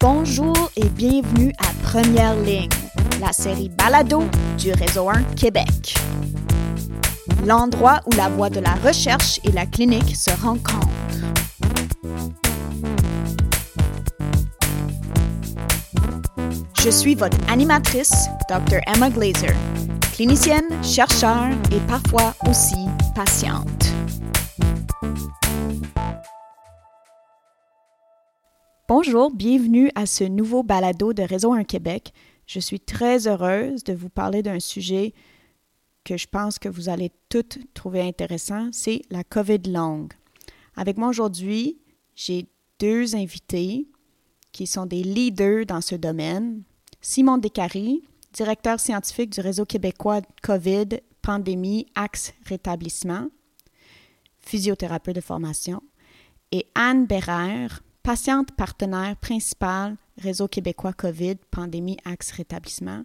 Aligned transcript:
Bonjour 0.00 0.70
et 0.76 0.88
bienvenue 0.90 1.52
à 1.58 1.72
Première 1.82 2.36
Ligne, 2.36 2.68
la 3.20 3.32
série 3.32 3.68
Balado 3.68 4.22
du 4.56 4.70
Réseau 4.70 5.08
1 5.10 5.24
Québec. 5.34 5.96
L'endroit 7.44 7.98
où 8.06 8.12
la 8.12 8.28
voie 8.28 8.48
de 8.48 8.60
la 8.60 8.74
recherche 8.74 9.40
et 9.42 9.50
la 9.50 9.66
clinique 9.66 10.14
se 10.14 10.30
rencontrent. 10.40 10.86
Je 16.80 16.90
suis 16.90 17.16
votre 17.16 17.36
animatrice, 17.50 18.28
Dr. 18.48 18.78
Emma 18.86 19.10
Glazer, 19.10 19.56
clinicienne, 20.14 20.68
chercheur 20.84 21.48
et 21.72 21.80
parfois 21.88 22.34
aussi 22.48 22.86
patiente. 23.16 23.97
Bonjour, 29.00 29.30
bienvenue 29.30 29.92
à 29.94 30.06
ce 30.06 30.24
nouveau 30.24 30.64
balado 30.64 31.12
de 31.12 31.22
Réseau 31.22 31.52
1 31.52 31.62
Québec. 31.62 32.12
Je 32.48 32.58
suis 32.58 32.80
très 32.80 33.28
heureuse 33.28 33.84
de 33.84 33.92
vous 33.92 34.08
parler 34.08 34.42
d'un 34.42 34.58
sujet 34.58 35.14
que 36.02 36.16
je 36.16 36.26
pense 36.26 36.58
que 36.58 36.68
vous 36.68 36.88
allez 36.88 37.12
toutes 37.28 37.60
trouver 37.74 38.00
intéressant, 38.00 38.70
c'est 38.72 39.02
la 39.10 39.22
COVID 39.22 39.70
longue. 39.70 40.14
Avec 40.74 40.98
moi 40.98 41.10
aujourd'hui, 41.10 41.78
j'ai 42.16 42.48
deux 42.80 43.14
invités 43.14 43.86
qui 44.50 44.66
sont 44.66 44.86
des 44.86 45.04
leaders 45.04 45.64
dans 45.64 45.80
ce 45.80 45.94
domaine. 45.94 46.64
Simon 47.00 47.38
Descaries, 47.38 48.02
directeur 48.32 48.80
scientifique 48.80 49.30
du 49.30 49.40
réseau 49.40 49.64
québécois 49.64 50.22
COVID, 50.42 50.88
pandémie, 51.22 51.86
axe 51.94 52.34
rétablissement, 52.46 53.28
physiothérapeute 54.40 55.14
de 55.14 55.20
formation, 55.20 55.84
et 56.50 56.66
Anne 56.74 57.06
Bérère, 57.06 57.84
patiente 58.08 58.52
partenaire 58.52 59.16
principale 59.16 59.98
Réseau 60.16 60.48
québécois 60.48 60.94
COVID, 60.94 61.34
pandémie, 61.50 61.98
axe 62.06 62.30
rétablissement, 62.30 63.02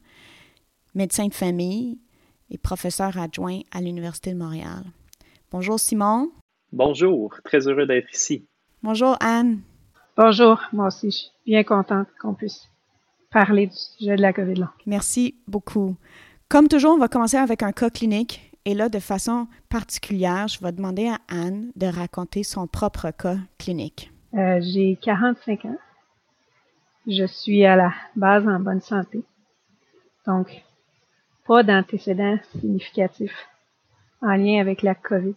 médecin 0.96 1.28
de 1.28 1.34
famille 1.34 2.00
et 2.50 2.58
professeur 2.58 3.18
adjoint 3.18 3.60
à 3.74 3.82
l'Université 3.82 4.32
de 4.32 4.38
Montréal. 4.38 4.86
Bonjour 5.52 5.78
Simon. 5.78 6.32
Bonjour, 6.72 7.36
très 7.44 7.68
heureux 7.68 7.86
d'être 7.86 8.14
ici. 8.14 8.46
Bonjour 8.82 9.18
Anne. 9.20 9.60
Bonjour, 10.16 10.62
moi 10.72 10.88
aussi, 10.88 11.12
je 11.12 11.18
suis 11.18 11.32
bien 11.48 11.66
contente 11.66 12.08
qu'on 12.22 12.34
puisse 12.34 12.70
parler 13.30 13.68
du 13.68 13.76
sujet 13.76 14.16
de 14.16 14.22
la 14.22 14.32
COVID. 14.32 14.56
Là. 14.56 14.72
Merci 14.86 15.36
beaucoup. 15.50 15.98
Comme 16.48 16.70
toujours, 16.70 16.94
on 16.94 17.00
va 17.00 17.10
commencer 17.10 17.36
avec 17.36 17.62
un 17.62 17.74
cas 17.74 17.90
clinique. 17.90 18.54
Et 18.64 18.74
là, 18.74 18.88
de 18.88 19.00
façon 19.00 19.48
particulière, 19.68 20.48
je 20.48 20.64
vais 20.64 20.72
demander 20.72 21.10
à 21.10 21.20
Anne 21.28 21.74
de 21.76 21.88
raconter 21.88 22.44
son 22.44 22.68
propre 22.68 23.12
cas 23.12 23.36
clinique. 23.58 24.13
Euh, 24.36 24.60
j'ai 24.62 24.98
45 25.02 25.66
ans. 25.66 25.78
Je 27.06 27.26
suis 27.26 27.66
à 27.66 27.76
la 27.76 27.94
base 28.16 28.48
en 28.48 28.60
bonne 28.60 28.82
santé. 28.82 29.24
Donc, 30.26 30.64
pas 31.46 31.62
d'antécédents 31.62 32.40
significatifs 32.60 33.48
en 34.22 34.36
lien 34.36 34.60
avec 34.60 34.82
la 34.82 34.96
COVID 34.96 35.36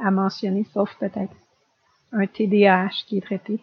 à 0.00 0.10
mentionner, 0.10 0.64
sauf 0.72 0.92
peut-être 0.98 1.34
un 2.12 2.26
TDAH 2.26 3.04
qui 3.06 3.18
est 3.18 3.24
traité. 3.24 3.60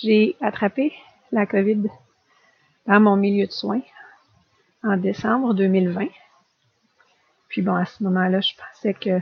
J'ai 0.00 0.36
attrapé 0.40 0.94
la 1.30 1.44
COVID 1.44 1.88
dans 2.86 3.00
mon 3.00 3.16
milieu 3.16 3.46
de 3.46 3.52
soins 3.52 3.82
en 4.82 4.96
décembre 4.96 5.52
2020. 5.54 6.06
Puis 7.48 7.60
bon, 7.60 7.74
à 7.74 7.84
ce 7.84 8.02
moment-là, 8.04 8.40
je 8.40 8.54
pensais 8.54 8.94
que 8.94 9.18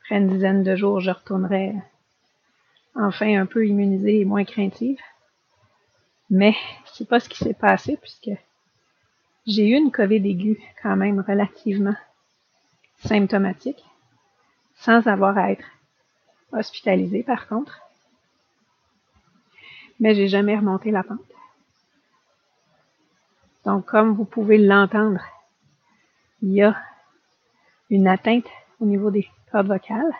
après 0.00 0.16
une 0.16 0.28
dizaine 0.28 0.64
de 0.64 0.74
jours, 0.74 1.00
je 1.00 1.10
retournerais 1.10 1.74
enfin 2.94 3.40
un 3.40 3.46
peu 3.46 3.66
immunisée 3.66 4.20
et 4.20 4.24
moins 4.24 4.44
craintive. 4.44 5.00
Mais 6.30 6.54
c'est 6.92 7.08
pas 7.08 7.20
ce 7.20 7.28
qui 7.28 7.38
s'est 7.38 7.54
passé 7.54 7.96
puisque 8.00 8.30
j'ai 9.46 9.68
eu 9.68 9.74
une 9.74 9.92
COVID 9.92 10.28
aiguë 10.28 10.60
quand 10.82 10.96
même 10.96 11.20
relativement 11.20 11.96
symptomatique, 13.04 13.84
sans 14.76 15.06
avoir 15.06 15.36
à 15.36 15.52
être 15.52 15.66
hospitalisée 16.52 17.22
par 17.22 17.46
contre. 17.48 17.80
Mais 20.00 20.14
j'ai 20.14 20.28
jamais 20.28 20.56
remonté 20.56 20.90
la 20.90 21.02
pente. 21.02 21.20
Donc, 23.64 23.86
comme 23.86 24.14
vous 24.14 24.24
pouvez 24.24 24.58
l'entendre, 24.58 25.20
il 26.42 26.52
y 26.52 26.62
a 26.62 26.76
une 27.90 28.08
atteinte 28.08 28.46
au 28.80 28.84
niveau 28.84 29.10
des 29.10 29.28
cordes 29.50 29.68
vocales 29.68 30.12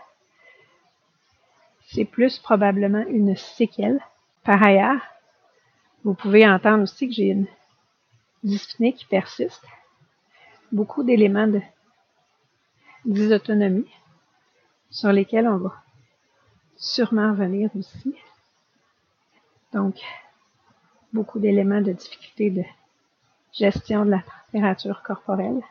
c'est 1.95 2.05
plus 2.05 2.39
probablement 2.39 3.05
une 3.07 3.37
séquelle. 3.37 4.01
Par 4.43 4.61
ailleurs, 4.63 5.01
vous 6.03 6.15
pouvez 6.15 6.47
entendre 6.47 6.83
aussi 6.83 7.07
que 7.09 7.15
j'ai 7.15 7.29
une 7.29 7.47
dyspnée 8.43 8.93
qui 8.93 9.07
persiste. 9.07 9.65
Beaucoup 10.73 11.05
d'éléments 11.05 11.47
de 11.47 11.61
dysautonomie 13.05 13.89
sur 14.91 15.13
lesquels 15.13 15.47
on 15.47 15.59
va 15.59 15.75
sûrement 16.77 17.31
revenir 17.31 17.71
aussi. 17.77 18.17
Donc, 19.73 19.95
beaucoup 21.13 21.39
d'éléments 21.39 21.81
de 21.81 21.93
difficulté 21.93 22.51
de 22.51 22.65
gestion 23.53 24.05
de 24.05 24.11
la 24.11 24.23
température 24.23 25.03
corporelle, 25.03 25.63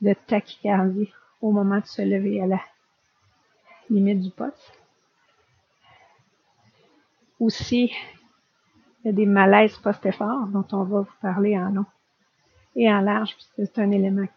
de 0.00 0.14
tachycardie 0.26 1.12
au 1.42 1.52
moment 1.52 1.80
de 1.80 1.86
se 1.86 2.00
lever 2.00 2.40
à 2.40 2.46
la 2.46 2.60
limite 3.90 4.20
du 4.20 4.30
poste 4.30 4.81
aussi, 7.42 7.92
il 9.00 9.06
y 9.06 9.08
a 9.10 9.12
des 9.12 9.26
malaises 9.26 9.76
post-effort 9.78 10.46
dont 10.48 10.66
on 10.72 10.84
va 10.84 11.00
vous 11.00 11.16
parler 11.20 11.58
en 11.58 11.70
long 11.70 11.86
et 12.76 12.90
en 12.90 13.00
large, 13.00 13.34
puisque 13.34 13.72
c'est 13.74 13.82
un 13.82 13.90
élément 13.90 14.28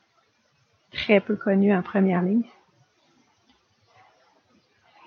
très 0.92 1.20
peu 1.20 1.36
connu 1.36 1.74
en 1.74 1.82
première 1.82 2.22
ligne. 2.22 2.48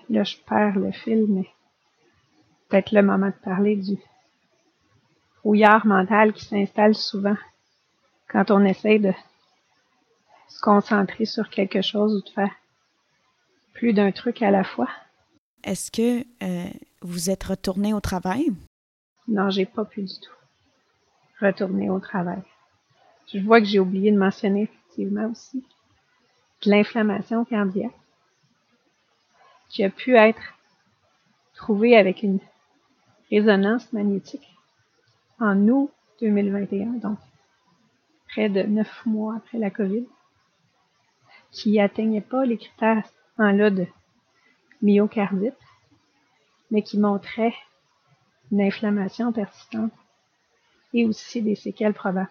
Là, 0.08 0.24
je 0.24 0.36
perds 0.36 0.78
le 0.78 0.92
fil, 0.92 1.26
mais 1.28 1.48
peut-être 2.68 2.92
le 2.92 3.02
moment 3.02 3.26
de 3.26 3.44
parler 3.44 3.76
du 3.76 3.98
rouillard 5.42 5.86
mental 5.86 6.32
qui 6.32 6.44
s'installe 6.44 6.94
souvent 6.94 7.36
quand 8.28 8.50
on 8.50 8.64
essaie 8.64 8.98
de 8.98 9.12
se 10.48 10.60
concentrer 10.60 11.24
sur 11.24 11.50
quelque 11.50 11.82
chose 11.82 12.14
ou 12.14 12.22
de 12.22 12.30
faire 12.30 12.54
plus 13.74 13.92
d'un 13.92 14.12
truc 14.12 14.42
à 14.42 14.50
la 14.50 14.64
fois. 14.64 14.88
Est-ce 15.64 15.90
que 15.90 16.24
euh, 16.42 16.70
vous 17.02 17.30
êtes 17.30 17.44
retourné 17.44 17.94
au 17.94 18.00
travail? 18.00 18.52
Non, 19.26 19.50
j'ai 19.50 19.66
pas 19.66 19.84
pu 19.84 20.02
du 20.02 20.14
tout 20.14 20.38
retourner 21.40 21.88
au 21.90 22.00
travail. 22.00 22.42
Je 23.32 23.38
vois 23.38 23.60
que 23.60 23.66
j'ai 23.66 23.78
oublié 23.78 24.10
de 24.10 24.18
mentionner 24.18 24.62
effectivement 24.62 25.30
aussi 25.30 25.64
de 26.64 26.70
l'inflammation 26.70 27.44
cardiaque 27.44 27.92
qui 29.68 29.84
a 29.84 29.90
pu 29.90 30.16
être 30.16 30.40
trouvée 31.54 31.96
avec 31.96 32.22
une 32.22 32.40
résonance 33.30 33.92
magnétique 33.92 34.56
en 35.38 35.68
août 35.68 35.90
2021, 36.20 36.86
donc 36.94 37.18
près 38.28 38.48
de 38.48 38.62
neuf 38.62 39.04
mois 39.06 39.36
après 39.36 39.58
la 39.58 39.70
COVID, 39.70 40.06
qui 41.50 41.78
atteignait 41.78 42.20
pas 42.20 42.44
les 42.44 42.56
critères 42.56 43.04
en 43.36 43.52
là 43.52 43.70
de 43.70 43.86
myocardite, 44.82 45.54
mais 46.70 46.82
qui 46.82 46.98
montrait 46.98 47.54
une 48.50 48.62
inflammation 48.62 49.32
persistante 49.32 49.92
et 50.94 51.04
aussi 51.04 51.42
des 51.42 51.54
séquelles 51.54 51.94
probables. 51.94 52.30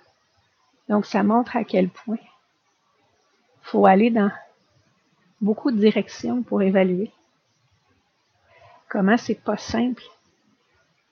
Donc, 0.89 1.05
ça 1.05 1.23
montre 1.23 1.55
à 1.55 1.63
quel 1.63 1.89
point 1.89 2.17
il 2.21 3.69
faut 3.69 3.85
aller 3.85 4.09
dans 4.09 4.31
beaucoup 5.41 5.71
de 5.71 5.77
directions 5.77 6.41
pour 6.43 6.61
évaluer 6.61 7.11
comment 8.89 9.17
c'est 9.17 9.43
pas 9.43 9.57
simple 9.57 10.03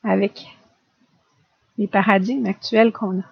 avec 0.03 0.45
les 1.77 1.87
paradigmes 1.87 2.45
actuels 2.45 2.93
qu'on 2.93 3.19
a 3.19 3.25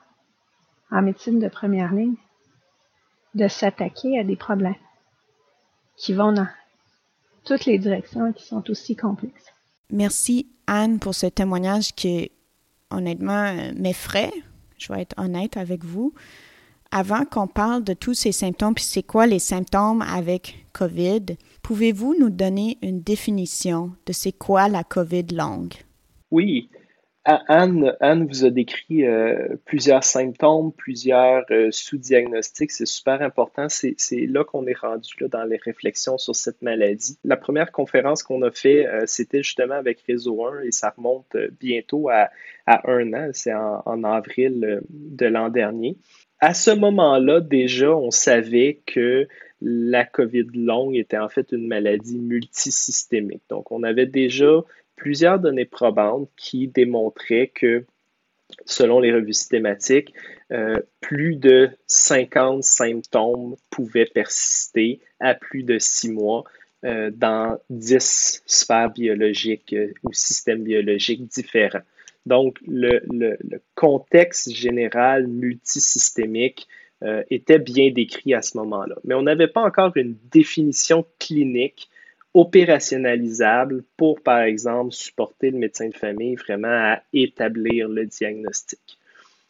en 0.91 1.01
médecine 1.01 1.39
de 1.39 1.47
première 1.47 1.93
ligne 1.93 2.15
de 3.33 3.47
s'attaquer 3.47 4.19
à 4.19 4.23
des 4.23 4.35
problèmes 4.35 4.75
qui 5.95 6.13
vont 6.13 6.33
dans 6.33 6.47
toutes 7.45 7.65
les 7.65 7.79
directions 7.79 8.27
et 8.27 8.33
qui 8.33 8.45
sont 8.45 8.69
aussi 8.69 8.95
complexes. 8.95 9.52
Merci 9.93 10.47
Anne 10.65 10.97
pour 10.97 11.13
ce 11.13 11.27
témoignage 11.27 11.93
qui, 11.93 12.31
honnêtement, 12.89 13.53
m'effraie. 13.75 14.33
Je 14.79 14.91
vais 14.91 15.03
être 15.03 15.13
honnête 15.17 15.55
avec 15.55 15.85
vous. 15.85 16.13
Avant 16.89 17.25
qu'on 17.25 17.45
parle 17.45 17.83
de 17.83 17.93
tous 17.93 18.15
ces 18.15 18.31
symptômes, 18.31 18.73
puis 18.73 18.83
c'est 18.83 19.03
quoi 19.03 19.27
les 19.27 19.37
symptômes 19.37 20.01
avec 20.01 20.65
COVID, 20.73 21.37
pouvez-vous 21.61 22.15
nous 22.19 22.31
donner 22.31 22.79
une 22.81 23.01
définition 23.01 23.91
de 24.07 24.13
c'est 24.13 24.31
quoi 24.31 24.67
la 24.67 24.83
COVID 24.83 25.27
longue? 25.31 25.73
Oui. 26.31 26.69
Anne, 27.25 28.27
vous 28.27 28.43
a 28.43 28.49
décrit 28.49 29.05
euh, 29.05 29.55
plusieurs 29.65 30.03
symptômes, 30.03 30.73
plusieurs 30.73 31.45
euh, 31.51 31.69
sous-diagnostics. 31.71 32.71
C'est 32.71 32.85
super 32.85 33.21
important. 33.21 33.67
C'est 33.69 33.95
là 34.27 34.43
qu'on 34.43 34.67
est 34.67 34.77
rendu 34.77 35.13
là, 35.21 35.29
dans 35.29 35.43
les 35.45 35.57
réflexions 35.57 36.17
sur 36.17 36.35
cette 36.35 36.61
maladie. 36.61 37.17
La 37.23 37.37
première 37.37 37.71
conférence 37.71 38.23
qu'on 38.23 38.41
a 38.41 38.51
fait, 38.51 38.85
euh, 38.87 39.03
c'était 39.05 39.41
justement 39.41 39.75
avec 39.75 40.01
Réseau 40.01 40.45
1 40.45 40.63
et 40.63 40.71
ça 40.71 40.93
remonte 40.97 41.37
bientôt 41.59 42.09
à, 42.09 42.29
un 42.65 43.13
an. 43.13 43.29
C'est 43.31 43.53
en, 43.53 44.03
avril 44.03 44.81
de 44.89 45.25
l'an 45.25 45.49
dernier. 45.49 45.97
À 46.39 46.53
ce 46.53 46.71
moment-là, 46.71 47.39
déjà, 47.39 47.95
on 47.95 48.11
savait 48.11 48.81
que 48.85 49.27
la 49.61 50.03
COVID 50.03 50.47
longue 50.53 50.97
était 50.97 51.17
en 51.17 51.29
fait 51.29 51.53
une 51.53 51.67
maladie 51.67 52.19
multisystémique. 52.19 53.43
Donc, 53.49 53.71
on 53.71 53.83
avait 53.83 54.07
déjà 54.07 54.61
plusieurs 55.03 55.37
données 55.37 55.65
probantes 55.65 56.29
qui 56.37 56.69
démontraient 56.69 57.51
que, 57.53 57.85
selon 58.65 59.01
les 59.01 59.11
revues 59.11 59.33
systématiques, 59.33 60.13
euh, 60.53 60.79
plus 61.01 61.35
de 61.35 61.71
50 61.87 62.63
symptômes 62.63 63.57
pouvaient 63.69 64.05
persister 64.05 65.01
à 65.19 65.33
plus 65.33 65.63
de 65.63 65.77
six 65.77 66.09
mois 66.09 66.45
euh, 66.85 67.11
dans 67.13 67.59
10 67.69 68.43
sphères 68.45 68.91
biologiques 68.91 69.73
euh, 69.73 69.91
ou 70.03 70.13
systèmes 70.13 70.63
biologiques 70.63 71.27
différents. 71.27 71.83
Donc, 72.25 72.57
le 72.65 73.01
contexte 73.75 74.51
général 74.53 75.27
multisystémique 75.27 76.69
était 77.29 77.59
bien 77.59 77.91
décrit 77.91 78.33
à 78.33 78.41
ce 78.41 78.57
moment-là. 78.59 78.95
Mais 79.03 79.13
on 79.13 79.23
n'avait 79.23 79.49
pas 79.49 79.61
encore 79.61 79.91
une 79.97 80.15
définition 80.31 81.05
clinique 81.19 81.89
opérationnalisable 82.33 83.83
pour, 83.95 84.21
par 84.21 84.41
exemple, 84.41 84.91
supporter 84.91 85.51
le 85.51 85.59
médecin 85.59 85.87
de 85.87 85.95
famille 85.95 86.35
vraiment 86.35 86.67
à 86.67 87.01
établir 87.13 87.87
le 87.87 88.05
diagnostic. 88.05 88.79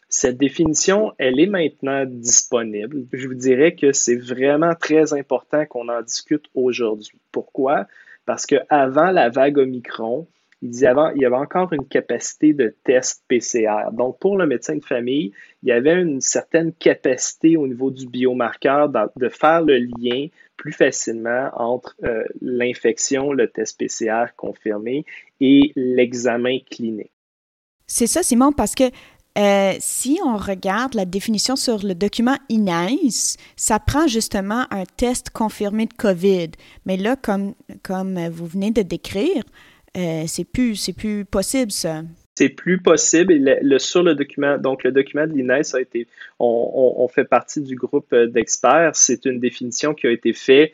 Cette 0.09 0.37
définition, 0.37 1.13
elle 1.17 1.39
est 1.39 1.47
maintenant 1.47 2.05
disponible. 2.05 3.05
Je 3.13 3.27
vous 3.27 3.33
dirais 3.33 3.73
que 3.73 3.93
c'est 3.93 4.17
vraiment 4.17 4.75
très 4.75 5.13
important 5.13 5.65
qu'on 5.65 5.89
en 5.89 6.01
discute 6.01 6.45
aujourd'hui. 6.53 7.19
Pourquoi? 7.31 7.87
Parce 8.25 8.45
qu'avant 8.45 9.09
la 9.11 9.29
vague 9.29 9.57
Omicron, 9.57 10.27
il 10.61 10.79
y, 10.79 10.85
avait, 10.85 11.35
encore 11.35 11.73
une 11.73 11.85
capacité 11.85 12.53
de 12.53 12.73
test 12.85 13.23
PCR. 13.27 13.91
Donc, 13.91 14.17
pour 14.19 14.37
le 14.37 14.45
médecin 14.47 14.77
de 14.77 14.83
famille, 14.83 15.33
il 15.61 15.69
y 15.69 15.71
avait 15.73 16.01
une 16.01 16.21
certaine 16.21 16.71
capacité 16.71 17.57
au 17.57 17.67
niveau 17.67 17.91
du 17.91 18.07
biomarqueur 18.07 18.89
de 18.89 19.29
faire 19.29 19.61
le 19.61 19.77
lien 19.77 20.27
plus 20.57 20.73
facilement 20.73 21.49
entre 21.55 21.95
euh, 22.03 22.23
l'infection, 22.41 23.31
le 23.31 23.49
test 23.49 23.79
PCR 23.79 24.25
confirmé 24.37 25.05
et 25.39 25.71
l'examen 25.75 26.59
clinique. 26.69 27.11
C'est 27.87 28.07
ça, 28.07 28.23
Simon, 28.23 28.51
parce 28.51 28.75
que 28.75 28.85
euh, 29.37 29.73
si 29.79 30.19
on 30.23 30.37
regarde 30.37 30.93
la 30.93 31.05
définition 31.05 31.55
sur 31.55 31.83
le 31.83 31.95
document 31.95 32.37
INAIS, 32.49 33.37
ça 33.55 33.79
prend 33.79 34.07
justement 34.07 34.65
un 34.69 34.85
test 34.85 35.31
confirmé 35.31 35.87
de 35.87 35.93
COVID. 35.93 36.51
Mais 36.85 36.97
là, 36.97 37.15
comme, 37.15 37.55
comme 37.81 38.27
vous 38.27 38.45
venez 38.45 38.71
de 38.71 38.83
décrire, 38.83 39.43
euh, 39.97 40.23
c'est 40.27 40.43
plus, 40.43 40.91
plus 40.91 41.25
possible 41.25 41.71
ça. 41.71 42.03
C'est 42.35 42.49
plus 42.49 42.81
possible. 42.81 43.33
le, 43.33 44.13
document, 44.13 44.57
donc 44.57 44.83
le 44.83 44.91
document 44.91 45.27
de 45.27 45.33
l'INES 45.33 45.75
a 45.75 45.81
été, 45.81 46.07
on, 46.39 47.07
fait 47.07 47.25
partie 47.25 47.61
du 47.61 47.75
groupe 47.75 48.11
euh, 48.13 48.27
d'experts. 48.27 48.95
C'est 48.95 49.25
une 49.25 49.39
définition 49.39 49.93
qui 49.93 50.07
a 50.07 50.11
été 50.11 50.33
faite 50.33 50.73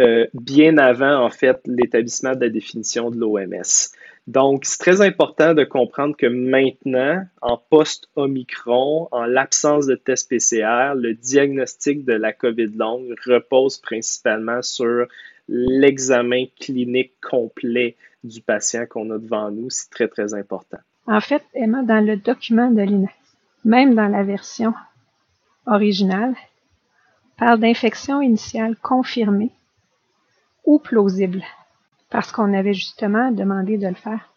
euh, 0.00 0.26
bien 0.34 0.78
avant, 0.78 1.24
en 1.24 1.30
fait, 1.30 1.60
l'établissement 1.66 2.34
de 2.34 2.40
la 2.40 2.50
définition 2.50 3.10
de 3.10 3.18
l'OMS. 3.18 3.90
Donc, 4.28 4.66
c'est 4.66 4.78
très 4.78 5.00
important 5.00 5.54
de 5.54 5.64
comprendre 5.64 6.14
que 6.14 6.26
maintenant, 6.26 7.24
en 7.40 7.56
post-Omicron, 7.56 9.08
en 9.10 9.24
l'absence 9.24 9.86
de 9.86 9.94
test 9.94 10.28
PCR, 10.28 10.94
le 10.94 11.14
diagnostic 11.14 12.04
de 12.04 12.12
la 12.12 12.34
COVID 12.34 12.66
longue 12.76 13.14
repose 13.24 13.78
principalement 13.78 14.60
sur 14.60 15.06
l'examen 15.48 16.44
clinique 16.60 17.14
complet 17.22 17.96
du 18.22 18.42
patient 18.42 18.84
qu'on 18.86 19.10
a 19.10 19.18
devant 19.18 19.50
nous. 19.50 19.70
C'est 19.70 19.90
très, 19.90 20.08
très 20.08 20.34
important. 20.34 20.78
En 21.10 21.22
fait, 21.22 21.42
Emma, 21.54 21.82
dans 21.82 22.04
le 22.04 22.18
document 22.18 22.70
de 22.70 22.82
l'INES, 22.82 23.08
même 23.64 23.94
dans 23.94 24.08
la 24.08 24.22
version 24.22 24.74
originale, 25.66 26.36
parle 27.38 27.60
d'infection 27.60 28.20
initiale 28.20 28.76
confirmée 28.76 29.50
ou 30.66 30.78
plausible, 30.78 31.42
parce 32.10 32.30
qu'on 32.30 32.52
avait 32.52 32.74
justement 32.74 33.30
demandé 33.30 33.78
de 33.78 33.88
le 33.88 33.94
faire 33.94 34.28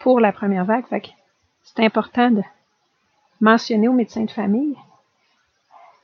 pour 0.00 0.18
la 0.18 0.32
première 0.32 0.64
vague. 0.64 0.84
c'est 1.62 1.84
important 1.84 2.32
de 2.32 2.42
mentionner 3.40 3.86
aux 3.86 3.92
médecins 3.92 4.24
de 4.24 4.30
famille 4.32 4.76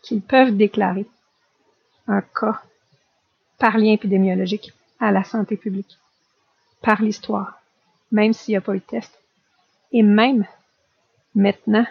qu'ils 0.02 0.22
peuvent 0.22 0.56
déclarer 0.56 1.06
un 2.06 2.20
cas 2.20 2.62
par 3.58 3.76
lien 3.76 3.92
épidémiologique 3.92 4.72
à 5.00 5.10
la 5.10 5.24
santé 5.24 5.56
publique 5.56 5.98
par 6.80 7.02
l'histoire, 7.02 7.60
même 8.12 8.32
s'il 8.32 8.52
n'y 8.52 8.56
a 8.56 8.60
pas 8.60 8.76
eu 8.76 8.78
de 8.78 8.84
test. 8.84 9.19
Et 9.92 10.02
même 10.02 10.46
maintenant, 11.34 11.86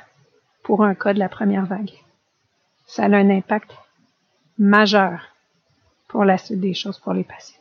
pour 0.64 0.84
un 0.84 0.96
cas 0.96 1.14
de 1.14 1.20
la 1.20 1.30
première 1.30 1.66
vague. 1.66 1.92
Ça 2.86 3.04
a 3.04 3.08
un 3.08 3.30
impact 3.30 3.72
majeur 4.58 5.22
pour 6.08 6.26
la 6.26 6.38
suite 6.38 6.60
des 6.60 6.74
choses 6.74 7.00
pour 7.00 7.14
les 7.14 7.24
patients. 7.24 7.60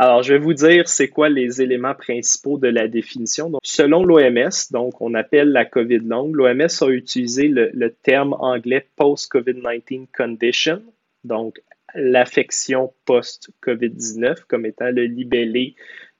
Alors, 0.00 0.22
je 0.22 0.32
vais 0.32 0.38
vous 0.38 0.54
dire 0.54 0.88
c'est 0.88 1.08
quoi 1.08 1.28
les 1.28 1.60
éléments 1.60 1.94
principaux 1.94 2.56
de 2.56 2.68
la 2.68 2.86
définition. 2.86 3.50
Donc, 3.50 3.60
selon 3.64 4.04
l'OMS, 4.04 4.70
donc 4.70 5.00
on 5.00 5.14
appelle 5.14 5.50
la 5.50 5.64
COVID 5.64 5.98
longue, 5.98 6.36
l'OMS 6.36 6.82
a 6.82 6.88
utilisé 6.88 7.48
le, 7.48 7.90
terme 7.90 8.34
anglais 8.38 8.86
post-COVID-19 8.96 10.06
condition, 10.16 10.82
donc 11.24 11.60
l'affection 11.94 12.92
post-COVID-19 13.06 14.44
comme 14.46 14.66
étant 14.66 14.90
le 14.90 15.04
libellé 15.04 15.74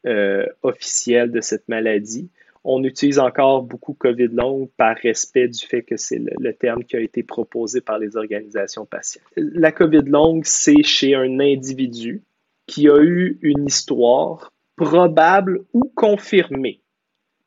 euh, 0.06 0.44
officielle 0.62 1.30
de 1.30 1.40
cette 1.40 1.68
maladie. 1.68 2.30
On 2.70 2.84
utilise 2.84 3.18
encore 3.18 3.62
beaucoup 3.62 3.94
COVID 3.94 4.28
longue 4.28 4.68
par 4.76 4.96
respect 4.96 5.48
du 5.48 5.64
fait 5.64 5.82
que 5.82 5.96
c'est 5.96 6.18
le, 6.18 6.52
terme 6.52 6.84
qui 6.84 6.96
a 6.96 7.00
été 7.00 7.22
proposé 7.22 7.80
par 7.80 7.98
les 7.98 8.16
organisations 8.16 8.84
patientes. 8.84 9.24
La 9.36 9.72
COVID 9.72 10.02
longue, 10.04 10.44
c'est 10.44 10.82
chez 10.82 11.14
un 11.14 11.40
individu 11.40 12.22
qui 12.66 12.88
a 12.88 13.00
eu 13.00 13.38
une 13.40 13.66
histoire 13.66 14.52
probable 14.76 15.64
ou 15.72 15.90
confirmée 15.94 16.82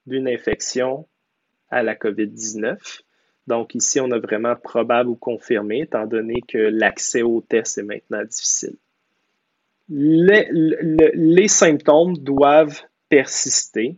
d'une 0.07 0.27
infection 0.27 1.07
à 1.69 1.83
la 1.83 1.93
COVID-19. 1.95 3.01
Donc 3.45 3.75
ici, 3.75 3.99
on 3.99 4.09
a 4.11 4.17
vraiment 4.17 4.55
probable 4.55 5.09
ou 5.09 5.15
confirmé, 5.15 5.81
étant 5.81 6.07
donné 6.07 6.41
que 6.47 6.57
l'accès 6.57 7.21
au 7.21 7.41
test 7.41 7.77
est 7.77 7.83
maintenant 7.83 8.23
difficile 8.23 8.75
les, 9.91 11.47
symptômes 11.47 12.17
doivent 12.17 12.81
persister 13.09 13.97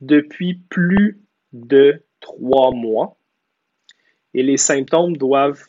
depuis 0.00 0.54
plus 0.68 1.20
de 1.52 2.02
trois 2.20 2.72
mois 2.72 3.16
et 4.34 4.42
les 4.42 4.56
symptômes 4.56 5.16
doivent 5.16 5.64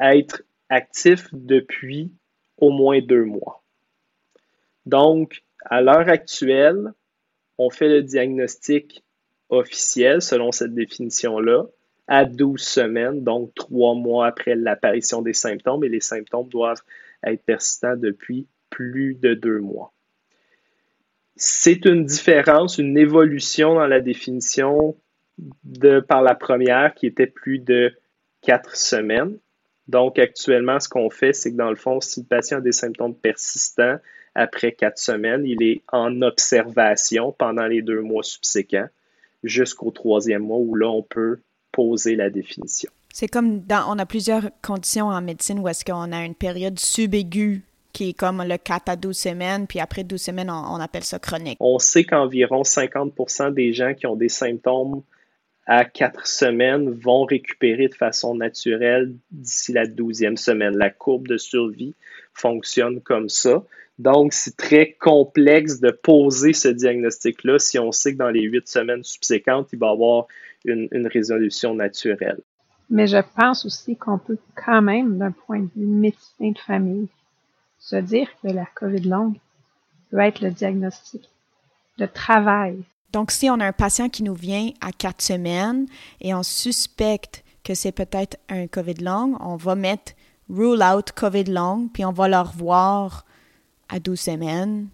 être 0.00 0.42
actifs 0.68 1.28
depuis 1.32 2.12
au 2.58 2.70
moins 2.70 3.00
deux 3.00 3.24
mois. 3.24 3.62
Donc, 4.86 5.44
à 5.64 5.80
l'heure 5.80 6.08
actuelle, 6.08 6.92
on 7.56 7.70
fait 7.70 7.88
le 7.88 8.02
diagnostic 8.02 9.02
officiel 9.48 10.20
selon 10.20 10.52
cette 10.52 10.74
définition-là 10.74 11.64
à 12.06 12.26
12 12.26 12.60
semaines, 12.60 13.24
donc 13.24 13.54
trois 13.54 13.94
mois 13.94 14.26
après 14.26 14.54
l'apparition 14.56 15.22
des 15.22 15.32
symptômes, 15.32 15.84
et 15.84 15.88
les 15.88 16.00
symptômes 16.00 16.48
doivent 16.48 16.82
être 17.22 17.42
persistants 17.44 17.96
depuis 17.96 18.46
plus 18.68 19.14
de 19.14 19.32
deux 19.32 19.60
mois. 19.60 19.93
C'est 21.36 21.84
une 21.84 22.04
différence, 22.04 22.78
une 22.78 22.96
évolution 22.96 23.74
dans 23.74 23.86
la 23.86 24.00
définition 24.00 24.96
par 26.08 26.22
la 26.22 26.34
première 26.34 26.94
qui 26.94 27.06
était 27.06 27.26
plus 27.26 27.58
de 27.58 27.92
quatre 28.40 28.76
semaines. 28.76 29.36
Donc, 29.88 30.18
actuellement, 30.18 30.80
ce 30.80 30.88
qu'on 30.88 31.10
fait, 31.10 31.32
c'est 31.32 31.52
que 31.52 31.56
dans 31.56 31.70
le 31.70 31.76
fond, 31.76 32.00
si 32.00 32.20
le 32.20 32.26
patient 32.26 32.58
a 32.58 32.60
des 32.60 32.72
symptômes 32.72 33.14
persistants 33.14 33.96
après 34.34 34.72
quatre 34.72 34.98
semaines, 34.98 35.44
il 35.44 35.62
est 35.62 35.82
en 35.92 36.22
observation 36.22 37.32
pendant 37.32 37.66
les 37.66 37.82
deux 37.82 38.00
mois 38.00 38.22
subséquents 38.22 38.88
jusqu'au 39.42 39.90
troisième 39.90 40.42
mois 40.42 40.58
où 40.58 40.74
là, 40.74 40.88
on 40.88 41.02
peut 41.02 41.40
poser 41.70 42.16
la 42.16 42.30
définition. 42.30 42.90
C'est 43.12 43.28
comme 43.28 43.60
dans, 43.60 43.84
on 43.88 43.98
a 43.98 44.06
plusieurs 44.06 44.50
conditions 44.62 45.06
en 45.06 45.20
médecine 45.20 45.58
où 45.58 45.68
est-ce 45.68 45.84
qu'on 45.84 46.12
a 46.12 46.24
une 46.24 46.34
période 46.34 46.78
subaiguë 46.78 47.62
qui 47.94 48.10
est 48.10 48.12
comme 48.12 48.42
le 48.42 48.58
4 48.58 48.88
à 48.90 48.96
12 48.96 49.16
semaines, 49.16 49.66
puis 49.66 49.80
après 49.80 50.04
12 50.04 50.20
semaines, 50.20 50.50
on, 50.50 50.80
appelle 50.80 51.04
ça 51.04 51.18
chronique. 51.18 51.56
On 51.60 51.78
sait 51.78 52.04
qu'environ 52.04 52.62
50% 52.62 53.54
des 53.54 53.72
gens 53.72 53.94
qui 53.94 54.06
ont 54.06 54.16
des 54.16 54.28
symptômes 54.28 55.02
à 55.66 55.86
4 55.86 56.26
semaines 56.26 56.90
vont 56.90 57.24
récupérer 57.24 57.88
de 57.88 57.94
façon 57.94 58.34
naturelle 58.34 59.14
d'ici 59.30 59.72
la 59.72 59.86
12e 59.86 60.36
semaine. 60.36 60.76
La 60.76 60.90
courbe 60.90 61.28
de 61.28 61.38
survie 61.38 61.94
fonctionne 62.34 63.00
comme 63.00 63.30
ça. 63.30 63.64
Donc, 63.98 64.32
c'est 64.32 64.56
très 64.56 64.90
complexe 64.92 65.78
de 65.78 65.90
poser 65.90 66.52
ce 66.52 66.68
diagnostic-là 66.68 67.60
si 67.60 67.78
on 67.78 67.92
sait 67.92 68.12
que 68.14 68.18
dans 68.18 68.30
les 68.30 68.42
huit 68.42 68.66
semaines 68.68 69.04
subséquentes, 69.04 69.68
il 69.72 69.78
va 69.78 69.86
y 69.86 69.92
avoir 69.92 70.26
une, 70.64 70.88
une 70.90 71.06
résolution 71.06 71.74
naturelle. 71.74 72.40
Mais 72.90 73.06
je 73.06 73.18
pense 73.36 73.64
aussi 73.64 73.96
qu'on 73.96 74.18
peut 74.18 74.36
quand 74.56 74.82
même, 74.82 75.16
d'un 75.16 75.30
point 75.30 75.60
de 75.60 75.68
vue 75.76 75.86
médecin 75.86 76.50
de 76.50 76.58
famille, 76.58 77.08
se 77.84 77.96
dire 77.96 78.28
que 78.42 78.48
la 78.48 78.64
COVID 78.74 79.02
longue 79.02 79.36
peut 80.10 80.18
être 80.20 80.40
le 80.40 80.50
diagnostic 80.50 81.28
de 81.98 82.06
travail. 82.06 82.82
Donc, 83.12 83.30
si 83.30 83.50
on 83.50 83.60
a 83.60 83.66
un 83.66 83.72
patient 83.72 84.08
qui 84.08 84.22
nous 84.22 84.34
vient 84.34 84.70
à 84.80 84.90
quatre 84.90 85.20
semaines 85.20 85.86
et 86.20 86.34
on 86.34 86.42
suspecte 86.42 87.44
que 87.62 87.74
c'est 87.74 87.92
peut-être 87.92 88.38
un 88.48 88.66
COVID 88.66 88.94
long, 89.02 89.36
on 89.40 89.56
va 89.56 89.74
mettre 89.74 90.12
rule 90.48 90.82
out 90.82 91.12
COVID 91.12 91.44
long, 91.44 91.88
puis 91.92 92.06
on 92.06 92.12
va 92.12 92.26
le 92.26 92.38
revoir 92.38 93.26
à 93.90 94.00
12 94.00 94.18
semaines 94.18 94.88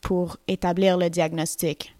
pour 0.00 0.38
établir 0.48 0.98
le 0.98 1.08
diagnostic. 1.08 1.94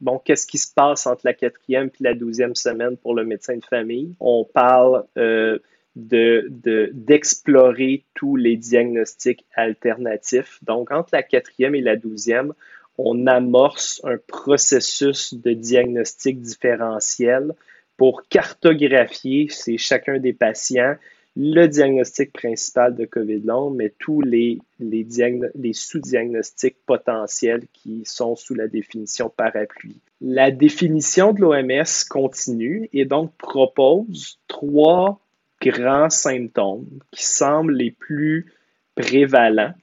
Bon, 0.00 0.18
qu'est-ce 0.24 0.46
qui 0.46 0.58
se 0.58 0.72
passe 0.72 1.06
entre 1.06 1.22
la 1.24 1.34
quatrième 1.34 1.88
et 1.88 2.02
la 2.02 2.14
douzième 2.14 2.54
semaine 2.54 2.96
pour 2.96 3.14
le 3.14 3.24
médecin 3.24 3.56
de 3.56 3.64
famille? 3.64 4.14
On 4.20 4.44
parle 4.44 5.04
euh, 5.18 5.58
d'explorer 5.98 7.96
de, 7.96 8.02
tous 8.14 8.36
les 8.36 8.56
diagnostics 8.56 9.44
alternatifs. 9.54 10.58
Donc, 10.62 10.90
entre 10.90 11.10
la 11.12 11.22
quatrième 11.22 11.74
et 11.74 11.80
la 11.80 11.96
douzième, 11.96 12.52
on 12.96 13.26
amorce 13.26 14.00
un 14.04 14.16
processus 14.26 15.34
de 15.34 15.52
diagnostic 15.52 16.40
différentiel 16.40 17.52
pour 17.96 18.22
cartographier 18.28 19.48
c'est 19.50 19.76
chacun 19.76 20.18
des 20.18 20.32
patients 20.32 20.96
le 21.40 21.66
diagnostic 21.68 22.32
principal 22.32 22.96
de 22.96 23.04
COVID 23.04 23.42
long, 23.44 23.70
mais 23.70 23.94
tous 24.00 24.20
les, 24.20 24.58
les, 24.80 25.06
les 25.54 25.72
sous-diagnostics 25.72 26.78
potentiels 26.84 27.68
qui 27.72 28.02
sont 28.04 28.34
sous 28.34 28.54
la 28.54 28.66
définition 28.66 29.30
parapluie. 29.30 30.00
La 30.20 30.50
définition 30.50 31.32
de 31.32 31.42
l'OMS 31.42 32.08
continue 32.10 32.88
et 32.92 33.04
donc 33.04 33.32
propose 33.36 34.40
trois 34.48 35.20
grands 35.60 36.10
symptômes 36.10 37.00
qui 37.10 37.24
semblent 37.24 37.74
les 37.74 37.90
plus 37.90 38.52
prévalents 38.94 39.74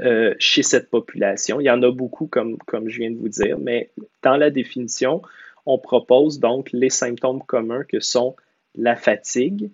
euh, 0.00 0.34
chez 0.38 0.62
cette 0.62 0.90
population. 0.90 1.60
Il 1.60 1.64
y 1.64 1.70
en 1.70 1.82
a 1.82 1.90
beaucoup, 1.90 2.26
comme, 2.26 2.56
comme 2.58 2.88
je 2.88 2.98
viens 2.98 3.10
de 3.10 3.18
vous 3.18 3.28
dire, 3.28 3.58
mais 3.58 3.90
dans 4.22 4.36
la 4.36 4.50
définition, 4.50 5.22
on 5.66 5.78
propose 5.78 6.40
donc 6.40 6.70
les 6.72 6.90
symptômes 6.90 7.42
communs 7.42 7.84
que 7.84 8.00
sont 8.00 8.34
la 8.74 8.96
fatigue, 8.96 9.70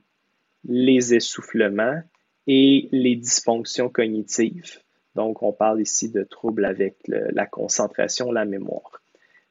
les 0.65 1.15
essoufflements 1.15 2.03
et 2.47 2.89
les 2.93 3.17
dysfonctions 3.17 3.89
cognitives. 3.89 4.81
Donc, 5.15 5.43
on 5.43 5.53
parle 5.53 5.81
ici 5.81 6.11
de 6.11 6.23
troubles 6.25 6.65
avec 6.65 6.97
la 7.07 7.47
concentration, 7.47 8.33
la 8.33 8.45
mémoire. 8.45 9.01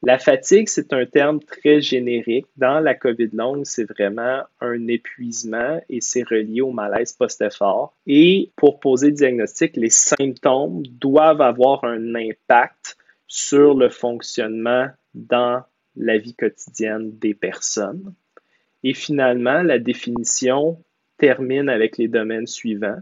La 0.02 0.18
fatigue, 0.18 0.68
c'est 0.68 0.92
un 0.92 1.06
terme 1.06 1.40
très 1.40 1.80
générique. 1.80 2.46
Dans 2.56 2.80
la 2.80 2.94
COVID 2.94 3.30
longue, 3.32 3.64
c'est 3.64 3.84
vraiment 3.84 4.42
un 4.60 4.86
épuisement 4.88 5.80
et 5.88 6.00
c'est 6.00 6.22
relié 6.22 6.60
au 6.60 6.70
malaise 6.70 7.12
post-effort. 7.14 7.96
Et 8.06 8.52
pour 8.56 8.78
poser 8.78 9.08
le 9.08 9.14
diagnostic, 9.14 9.76
les 9.76 9.90
symptômes 9.90 10.82
doivent 10.86 11.40
avoir 11.40 11.84
un 11.84 12.14
impact 12.14 12.96
sur 13.26 13.74
le 13.74 13.88
fonctionnement 13.88 14.88
dans 15.14 15.62
la 15.96 16.18
vie 16.18 16.34
quotidienne 16.34 17.18
des 17.18 17.34
personnes. 17.34 18.14
Et 18.84 18.92
finalement, 18.94 19.62
la 19.62 19.78
définition 19.78 20.84
termine 21.16 21.68
avec 21.68 21.96
les 21.96 22.08
domaines 22.08 22.46
suivants. 22.46 23.00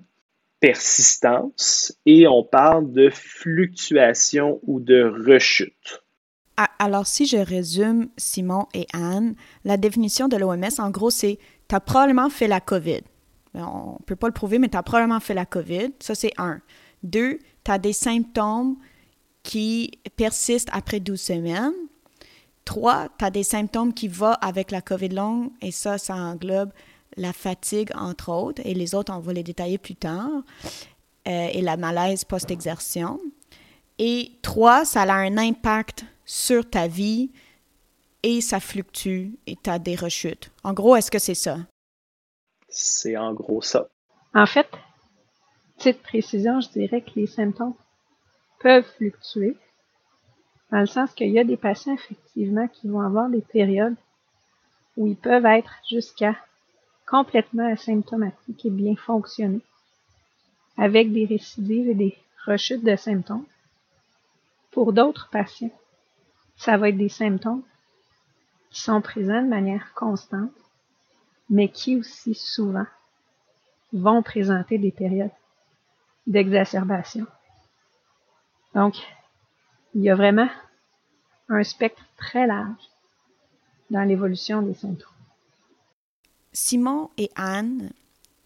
Persistance 0.60 1.98
et 2.06 2.26
on 2.26 2.44
parle 2.44 2.92
de 2.92 3.10
fluctuation 3.10 4.60
ou 4.62 4.80
de 4.80 5.02
rechute. 5.02 6.03
Alors, 6.56 7.06
si 7.06 7.26
je 7.26 7.36
résume 7.36 8.08
Simon 8.16 8.66
et 8.74 8.86
Anne, 8.92 9.34
la 9.64 9.76
définition 9.76 10.28
de 10.28 10.36
l'OMS, 10.36 10.78
en 10.78 10.90
gros, 10.90 11.10
c'est 11.10 11.38
tu 11.68 11.74
as 11.74 11.80
probablement 11.80 12.30
fait 12.30 12.46
la 12.46 12.60
COVID. 12.60 13.00
On 13.54 13.96
ne 13.98 14.04
peut 14.04 14.16
pas 14.16 14.28
le 14.28 14.32
prouver, 14.32 14.58
mais 14.58 14.68
tu 14.68 14.76
as 14.76 14.82
probablement 14.82 15.20
fait 15.20 15.34
la 15.34 15.46
COVID. 15.46 15.90
Ça, 16.00 16.14
c'est 16.14 16.32
un. 16.38 16.60
Deux, 17.02 17.38
tu 17.64 17.70
as 17.70 17.78
des 17.78 17.92
symptômes 17.92 18.76
qui 19.42 19.98
persistent 20.16 20.70
après 20.72 21.00
12 21.00 21.20
semaines. 21.20 21.72
Trois, 22.64 23.08
tu 23.18 23.24
as 23.24 23.30
des 23.30 23.42
symptômes 23.42 23.92
qui 23.92 24.08
vont 24.08 24.34
avec 24.40 24.70
la 24.70 24.80
COVID 24.80 25.10
longue, 25.10 25.50
et 25.60 25.70
ça, 25.70 25.98
ça 25.98 26.14
englobe 26.14 26.72
la 27.16 27.32
fatigue, 27.32 27.90
entre 27.94 28.30
autres, 28.30 28.62
et 28.64 28.74
les 28.74 28.94
autres, 28.94 29.12
on 29.14 29.20
va 29.20 29.32
les 29.32 29.42
détailler 29.42 29.78
plus 29.78 29.96
tard, 29.96 30.30
euh, 31.28 31.48
et 31.52 31.60
la 31.60 31.76
malaise 31.76 32.24
post-exertion. 32.24 33.20
Et 33.98 34.32
trois, 34.42 34.84
ça 34.84 35.02
a 35.02 35.12
un 35.12 35.36
impact 35.36 36.04
sur 36.24 36.68
ta 36.68 36.86
vie 36.86 37.30
et 38.22 38.40
ça 38.40 38.60
fluctue 38.60 39.34
et 39.46 39.56
tu 39.56 39.70
as 39.70 39.78
des 39.78 39.96
rechutes. 39.96 40.50
En 40.62 40.72
gros, 40.72 40.96
est-ce 40.96 41.10
que 41.10 41.18
c'est 41.18 41.34
ça? 41.34 41.58
C'est 42.68 43.16
en 43.16 43.32
gros 43.32 43.62
ça. 43.62 43.88
En 44.34 44.46
fait, 44.46 44.68
petite 45.76 46.02
précision, 46.02 46.60
je 46.60 46.68
dirais 46.70 47.02
que 47.02 47.10
les 47.16 47.26
symptômes 47.26 47.74
peuvent 48.60 48.86
fluctuer, 48.96 49.56
dans 50.72 50.80
le 50.80 50.86
sens 50.86 51.12
qu'il 51.12 51.30
y 51.30 51.38
a 51.38 51.44
des 51.44 51.56
patients, 51.56 51.94
effectivement, 51.94 52.66
qui 52.66 52.88
vont 52.88 53.02
avoir 53.02 53.28
des 53.28 53.42
périodes 53.42 53.96
où 54.96 55.06
ils 55.06 55.16
peuvent 55.16 55.46
être 55.46 55.72
jusqu'à 55.88 56.36
complètement 57.06 57.70
asymptomatiques 57.70 58.64
et 58.64 58.70
bien 58.70 58.96
fonctionner, 58.96 59.60
avec 60.76 61.12
des 61.12 61.26
récidives 61.26 61.88
et 61.90 61.94
des 61.94 62.16
rechutes 62.46 62.84
de 62.84 62.96
symptômes. 62.96 63.44
Pour 64.70 64.92
d'autres 64.92 65.28
patients, 65.30 65.70
ça 66.56 66.76
va 66.76 66.88
être 66.88 66.96
des 66.96 67.08
symptômes 67.08 67.62
qui 68.70 68.80
sont 68.80 69.00
présents 69.00 69.42
de 69.42 69.48
manière 69.48 69.92
constante, 69.94 70.50
mais 71.50 71.68
qui 71.68 71.96
aussi 71.96 72.34
souvent 72.34 72.86
vont 73.92 74.22
présenter 74.22 74.78
des 74.78 74.90
périodes 74.90 75.30
d'exacerbation. 76.26 77.26
Donc, 78.74 78.94
il 79.94 80.02
y 80.02 80.10
a 80.10 80.16
vraiment 80.16 80.48
un 81.48 81.62
spectre 81.62 82.02
très 82.16 82.46
large 82.46 82.90
dans 83.90 84.02
l'évolution 84.02 84.62
des 84.62 84.74
symptômes. 84.74 85.10
Simon 86.52 87.10
et 87.16 87.30
Anne, 87.36 87.92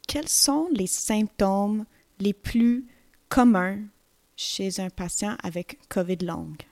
quels 0.07 0.29
sont 0.29 0.69
les 0.73 0.87
symptômes 0.87 1.85
les 2.19 2.33
plus 2.33 2.87
communs 3.29 3.79
chez 4.37 4.81
un 4.81 4.91
patient 4.91 5.37
avec 5.43 5.79
COVID 5.89 6.19
longue? 6.23 6.68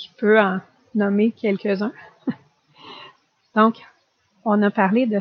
Je 0.00 0.08
peux 0.16 0.40
en 0.40 0.60
nommer 0.94 1.32
quelques-uns. 1.32 1.92
Donc, 3.54 3.84
on 4.44 4.62
a 4.62 4.70
parlé 4.70 5.06
de 5.06 5.20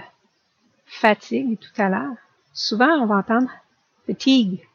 fatigue 0.85 1.59
tout 1.59 1.81
à 1.81 1.89
l'heure. 1.89 2.15
Souvent, 2.53 2.89
on 3.01 3.05
va 3.05 3.17
entendre 3.17 3.51
fatigue 4.07 4.65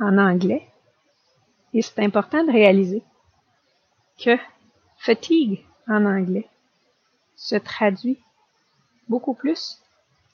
en 0.00 0.18
anglais. 0.18 0.68
Et 1.72 1.82
c'est 1.82 2.00
important 2.00 2.42
de 2.44 2.50
réaliser 2.50 3.02
que 4.18 4.36
fatigue 4.98 5.64
en 5.88 6.04
anglais 6.04 6.48
se 7.36 7.56
traduit 7.56 8.18
beaucoup 9.08 9.34
plus 9.34 9.80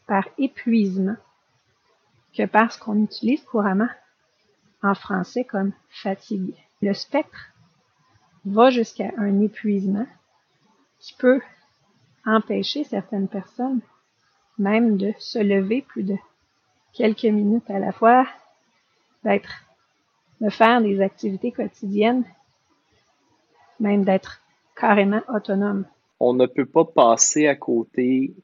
par 0.07 0.25
épuisement 0.39 1.17
que 2.35 2.47
par 2.47 2.73
ce 2.73 2.79
qu'on 2.79 3.05
utilise 3.05 3.43
couramment 3.45 3.89
en 4.83 4.95
français 4.95 5.45
comme 5.45 5.73
fatigue. 5.91 6.55
Le 6.81 6.95
spectre 6.95 7.53
va 8.45 8.71
jusqu'à 8.71 9.11
un 9.17 9.41
épuisement 9.41 10.07
qui 11.01 11.15
peut 11.15 11.41
empêcher 12.25 12.85
certaines 12.85 13.29
personnes 13.29 13.81
même 14.59 14.97
de 14.97 15.13
se 15.19 15.39
lever 15.39 15.83
plus 15.83 16.03
de 16.03 16.17
quelques 16.93 17.25
minutes 17.25 17.71
à 17.71 17.79
la 17.79 17.93
fois, 17.93 18.27
d'être, 19.25 19.65
de 20.41 20.51
faire 20.51 20.83
des 20.83 21.01
activités 21.01 21.53
quotidiennes, 21.53 22.25
même 23.81 24.05
d'être 24.05 24.41
carrément 24.77 25.23
autonome. 25.29 25.87
On 26.21 26.35
ne 26.35 26.47
peut 26.47 26.67
pas 26.67 26.85
passer 26.85 27.47
à 27.47 27.55
côté 27.55 28.35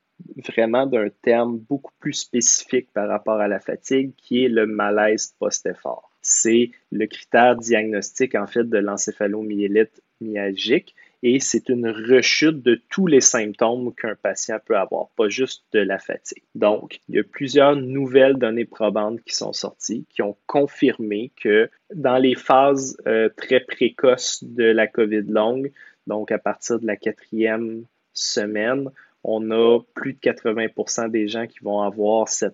vraiment 0.47 0.87
d'un 0.87 1.09
terme 1.23 1.59
beaucoup 1.59 1.93
plus 1.99 2.13
spécifique 2.13 2.93
par 2.93 3.09
rapport 3.09 3.41
à 3.41 3.49
la 3.49 3.59
fatigue 3.59 4.15
qui 4.17 4.45
est 4.45 4.49
le 4.49 4.67
malaise 4.67 5.35
post-effort 5.39 6.14
c'est 6.25 6.71
le 6.91 7.07
critère 7.07 7.57
diagnostique 7.57 8.35
en 8.35 8.47
fait 8.47 8.65
de 8.65 8.79
l'encéphalomyélite 8.79 10.03
myalgique 10.21 10.95
et 11.23 11.41
c'est 11.41 11.71
une 11.71 11.89
rechute 11.89 12.63
de 12.63 12.81
tous 12.91 13.07
les 13.07 13.23
symptômes 13.23 13.95
qu'un 13.95 14.15
patient 14.15 14.59
peut 14.63 14.77
avoir, 14.77 15.09
pas 15.17 15.31
juste 15.31 15.65
de 15.73 15.81
la 15.81 15.99
fatigue. 15.99 16.43
Donc, 16.55 17.01
il 17.09 17.15
y 17.15 17.19
a 17.19 17.25
plusieurs 17.25 17.77
nouvelles 17.77 18.37
données 18.37 18.67
probantes 18.67 19.23
qui 19.23 19.35
sont 19.35 19.55
sorties 19.55 20.05
qui 20.11 20.21
ont 20.21 20.37
confirmé 20.47 21.33
que 21.43 21.71
dans 21.95 22.19
les 22.19 22.35
phases 22.35 22.99
euh, 23.07 23.31
très 23.35 23.61
précoces 23.61 24.45
de 24.45 24.65
la 24.65 24.87
COVID 24.87 25.23
longue, 25.23 25.73
donc 26.07 26.31
à 26.31 26.39
partir 26.39 26.79
de 26.79 26.87
la 26.87 26.97
quatrième 26.97 27.85
semaine, 28.13 28.91
on 29.25 29.51
a 29.51 29.81
plus 29.95 30.13
de 30.13 30.19
80% 30.19 31.11
des 31.11 31.27
gens 31.29 31.47
qui 31.47 31.61
vont 31.61 31.81
avoir 31.81 32.29
ce 32.29 32.51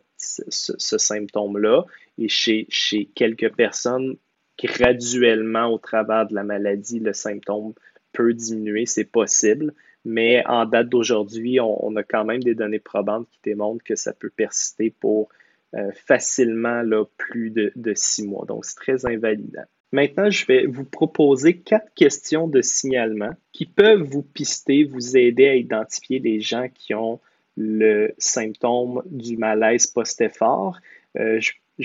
symptôme-là 0.76 1.84
et 2.20 2.28
chez, 2.28 3.10
quelques 3.14 3.54
personnes, 3.54 4.16
graduellement 4.62 5.72
au 5.72 5.78
travers 5.78 6.28
de 6.28 6.34
la 6.34 6.44
maladie, 6.44 7.00
le 7.00 7.14
symptôme 7.14 7.72
peut 8.12 8.34
diminuer, 8.34 8.84
c'est 8.86 9.04
possible. 9.04 9.72
Mais 10.04 10.44
en 10.46 10.66
date 10.66 10.88
d'aujourd'hui, 10.88 11.60
on, 11.60 11.96
a 11.96 12.02
quand 12.02 12.24
même 12.24 12.42
des 12.42 12.54
données 12.54 12.78
probantes 12.78 13.28
qui 13.30 13.38
démontrent 13.42 13.84
que 13.84 13.96
ça 13.96 14.12
peut 14.12 14.30
persister 14.30 14.90
pour 14.90 15.28
euh, 15.74 15.90
facilement 16.06 16.82
là, 16.82 17.04
plus 17.16 17.50
de, 17.50 17.72
six 17.94 18.26
mois. 18.26 18.44
Donc, 18.46 18.64
c'est 18.64 18.76
très 18.76 19.06
invalidant. 19.06 19.64
Maintenant, 19.92 20.30
je 20.30 20.46
vais 20.46 20.66
vous 20.66 20.84
proposer 20.84 21.58
quatre 21.58 21.92
questions 21.94 22.48
de 22.48 22.60
signalement 22.60 23.32
qui 23.52 23.66
peuvent 23.66 24.02
vous 24.02 24.22
pister, 24.22 24.84
vous 24.84 25.16
aider 25.16 25.48
à 25.48 25.54
identifier 25.54 26.18
les 26.18 26.40
gens 26.40 26.68
qui 26.72 26.94
ont 26.94 27.20
le 27.56 28.12
symptôme 28.18 29.02
du 29.06 29.36
malaise 29.36 29.86
post-effort. 29.86 30.78
Euh, 31.18 31.40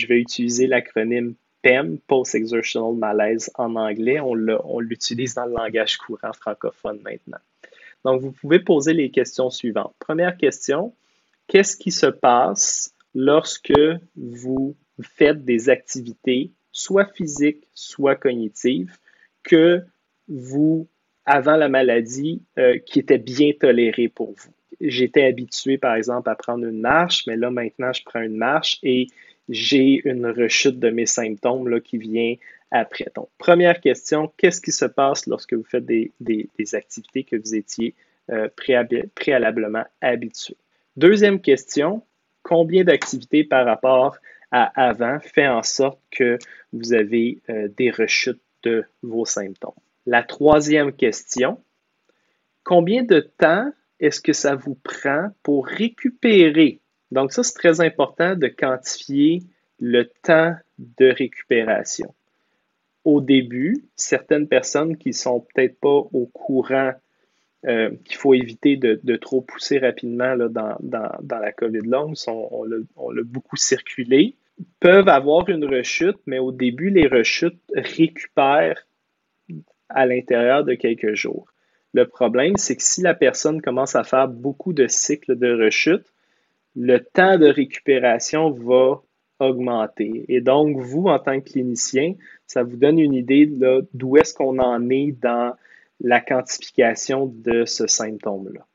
vais 0.07 0.19
utiliser 0.19 0.67
l'acronyme 0.67 1.35
PEM, 1.61 1.97
Post-Exertional 2.07 2.93
Malaise 2.95 3.49
en 3.55 3.75
anglais. 3.75 4.19
On 4.19 4.79
l'utilise 4.79 5.33
dans 5.33 5.45
le 5.45 5.53
langage 5.53 5.97
courant 5.97 6.33
francophone 6.33 6.99
maintenant. 7.03 7.39
Donc, 8.03 8.21
vous 8.21 8.31
pouvez 8.31 8.59
poser 8.59 8.93
les 8.93 9.09
questions 9.09 9.49
suivantes. 9.49 9.95
Première 9.99 10.37
question, 10.37 10.93
qu'est-ce 11.47 11.75
qui 11.75 11.91
se 11.91 12.05
passe 12.05 12.93
lorsque 13.15 13.73
vous 14.15 14.75
faites 15.01 15.43
des 15.43 15.69
activités, 15.69 16.51
soit 16.71 17.05
physiques, 17.05 17.67
soit 17.73 18.15
cognitives, 18.15 18.97
que 19.41 19.81
vous, 20.27 20.87
avant 21.25 21.55
la 21.55 21.67
maladie, 21.67 22.43
euh, 22.59 22.77
qui 22.77 22.99
étaient 22.99 23.17
bien 23.17 23.51
tolérées 23.59 24.09
pour 24.09 24.33
vous? 24.33 24.53
J'étais 24.81 25.23
habitué, 25.23 25.79
par 25.79 25.95
exemple, 25.95 26.29
à 26.29 26.35
prendre 26.35 26.65
une 26.65 26.81
marche, 26.81 27.25
mais 27.25 27.37
là, 27.37 27.49
maintenant, 27.49 27.91
je 27.91 28.03
prends 28.03 28.21
une 28.21 28.37
marche 28.37 28.77
et 28.83 29.07
j'ai 29.49 30.01
une 30.07 30.25
rechute 30.27 30.79
de 30.79 30.89
mes 30.89 31.05
symptômes 31.05 31.67
là, 31.67 31.79
qui 31.79 31.97
vient 31.97 32.35
après. 32.71 33.07
Donc, 33.15 33.29
première 33.37 33.79
question, 33.79 34.31
qu'est-ce 34.37 34.61
qui 34.61 34.71
se 34.71 34.85
passe 34.85 35.27
lorsque 35.27 35.53
vous 35.53 35.63
faites 35.63 35.85
des, 35.85 36.11
activités 36.73 37.23
que 37.23 37.35
vous 37.35 37.55
étiez 37.55 37.93
euh, 38.31 38.49
préalablement 39.15 39.85
habitué? 40.01 40.57
Deuxième 40.97 41.41
question, 41.41 42.01
combien 42.43 42.83
d'activités 42.83 43.43
par 43.43 43.65
rapport 43.65 44.17
à 44.51 44.87
avant 44.87 45.19
fait 45.19 45.47
en 45.47 45.63
sorte 45.63 45.99
que 46.11 46.37
vous 46.73 46.93
avez 46.93 47.39
euh, 47.49 47.67
des 47.77 47.91
rechutes 47.91 48.41
de 48.63 48.85
vos 49.03 49.25
symptômes? 49.25 49.73
La 50.05 50.23
troisième 50.23 50.93
question, 50.93 51.59
combien 52.63 53.03
de 53.03 53.19
temps 53.19 53.71
est-ce 53.99 54.21
que 54.21 54.33
ça 54.33 54.55
vous 54.55 54.75
prend 54.75 55.29
pour 55.43 55.67
récupérer 55.67 56.79
donc 57.11 57.31
ça, 57.31 57.43
c'est 57.43 57.53
très 57.53 57.81
important 57.81 58.35
de 58.35 58.47
quantifier 58.47 59.43
le 59.79 60.09
temps 60.23 60.55
de 60.77 61.07
récupération. 61.07 62.13
Au 63.03 63.21
début, 63.21 63.83
certaines 63.95 64.47
personnes 64.47 64.97
qui 64.97 65.13
sont 65.13 65.41
peut-être 65.41 65.79
pas 65.79 65.89
au 65.89 66.29
courant 66.33 66.93
euh, 67.67 67.91
qu'il 68.03 68.17
faut 68.17 68.33
éviter 68.33 68.77
de, 68.77 69.15
trop 69.15 69.41
pousser 69.41 69.79
rapidement 69.79 70.35
dans, 70.37 70.77
la 70.81 71.51
COVID 71.51 71.79
longue, 71.79 72.15
on, 72.27 72.63
l'a 72.63 73.23
beaucoup 73.23 73.55
circulé, 73.55 74.35
peuvent 74.79 75.09
avoir 75.09 75.49
une 75.49 75.65
rechute, 75.65 76.17
mais 76.25 76.39
au 76.39 76.51
début, 76.51 76.89
les 76.89 77.07
rechutes 77.07 77.59
récupèrent 77.73 78.87
à 79.89 80.05
l'intérieur 80.05 80.63
de 80.63 80.73
quelques 80.73 81.13
jours. 81.13 81.47
Le 81.93 82.07
problème, 82.07 82.55
c'est 82.57 82.75
que 82.75 82.83
si 82.83 83.01
la 83.01 83.13
personne 83.13 83.61
commence 83.61 83.95
à 83.95 84.03
faire 84.03 84.27
beaucoup 84.27 84.73
de 84.73 84.87
cycles 84.87 85.37
de 85.37 85.51
rechute, 85.51 86.13
le 86.75 86.99
temps 86.99 87.37
de 87.37 87.47
récupération 87.47 88.51
va 88.51 89.01
augmenter. 89.39 90.25
Et 90.27 90.41
donc, 90.41 90.77
vous, 90.77 91.05
en 91.05 91.19
tant 91.19 91.39
que 91.39 91.49
clinicien, 91.49 92.15
ça 92.47 92.63
vous 92.63 92.77
donne 92.77 92.99
une 92.99 93.13
idée 93.13 93.49
d'où 93.93 94.17
est-ce 94.17 94.33
qu'on 94.33 94.59
en 94.59 94.89
est 94.89 95.11
dans 95.11 95.55
la 95.99 96.21
quantification 96.21 97.27
de 97.27 97.65
ce 97.65 97.87
symptôme-là. 97.87 98.65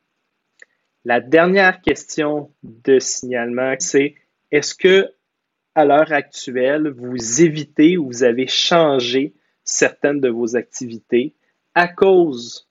La 1.04 1.20
dernière 1.20 1.80
question 1.80 2.50
de 2.62 2.98
signalement, 2.98 3.74
c'est 3.78 4.14
est-ce 4.50 4.74
que 4.74 5.08
à 5.74 5.84
l'heure 5.84 6.12
actuelle, 6.12 6.88
vous 6.88 7.42
évitez 7.42 7.96
ou 7.96 8.06
vous 8.06 8.24
avez 8.24 8.46
changé 8.46 9.34
certaines 9.64 10.20
de 10.20 10.28
vos 10.28 10.56
activités 10.56 11.34
à 11.74 11.86
cause 11.88 12.68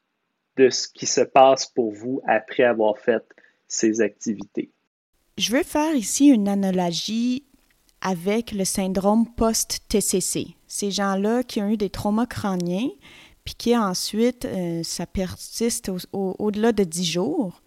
de 0.57 0.69
ce 0.69 0.87
qui 0.87 1.05
se 1.05 1.21
passe 1.21 1.65
pour 1.65 1.91
vous 1.91 2.21
après 2.27 2.63
avoir 2.63 2.99
fait 2.99 3.23
ces 3.67 4.01
activités? 4.01 4.69
Je 5.39 5.53
veux 5.53 5.63
faire 5.63 5.95
ici 5.95 6.27
une 6.27 6.49
analogie 6.49 7.43
avec 8.01 8.51
le 8.51 8.65
syndrome 8.65 9.25
post-TCC. 9.25 10.47
Ces 10.67 10.91
gens-là 10.91 11.43
qui 11.43 11.61
ont 11.61 11.69
eu 11.69 11.77
des 11.77 11.89
traumas 11.89 12.25
crâniens, 12.25 12.89
puis 13.45 13.55
qui 13.57 13.77
ensuite, 13.77 14.43
euh, 14.43 14.83
ça 14.83 15.05
persiste 15.05 15.89
au-delà 16.11 16.73
de 16.73 16.83
10 16.83 17.05
jours. 17.05 17.61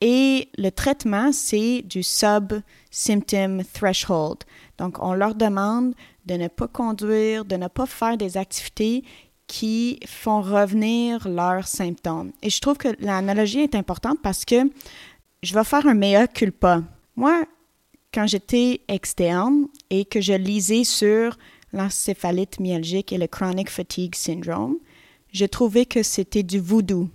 Et 0.00 0.48
le 0.56 0.70
traitement, 0.70 1.30
c'est 1.30 1.82
du 1.82 2.02
sub-symptom 2.02 3.62
threshold. 3.74 4.38
Donc, 4.78 4.96
on 4.98 5.12
leur 5.12 5.34
demande 5.34 5.94
de 6.24 6.36
ne 6.36 6.48
pas 6.48 6.68
conduire, 6.68 7.44
de 7.44 7.56
ne 7.56 7.68
pas 7.68 7.84
faire 7.84 8.16
des 8.16 8.38
activités 8.38 9.04
qui 9.46 10.00
font 10.06 10.40
revenir 10.40 11.28
leurs 11.28 11.66
symptômes. 11.66 12.32
Et 12.40 12.48
je 12.48 12.60
trouve 12.60 12.78
que 12.78 12.96
l'analogie 12.98 13.60
est 13.60 13.74
importante 13.74 14.20
parce 14.22 14.46
que 14.46 14.70
je 15.42 15.52
vais 15.52 15.64
faire 15.64 15.86
un 15.86 15.92
mea 15.92 16.26
culpa. 16.26 16.82
Moi, 17.16 17.44
quand 18.12 18.26
j'étais 18.26 18.80
externe 18.88 19.66
et 19.90 20.04
que 20.04 20.20
je 20.20 20.32
lisais 20.32 20.84
sur 20.84 21.36
l'encéphalite 21.72 22.60
myalgique 22.60 23.12
et 23.12 23.18
le 23.18 23.26
chronic 23.26 23.68
fatigue 23.70 24.14
syndrome, 24.14 24.76
je 25.32 25.44
trouvais 25.44 25.84
que 25.84 26.02
c'était 26.02 26.42
du 26.44 26.60
voodoo. 26.60 27.08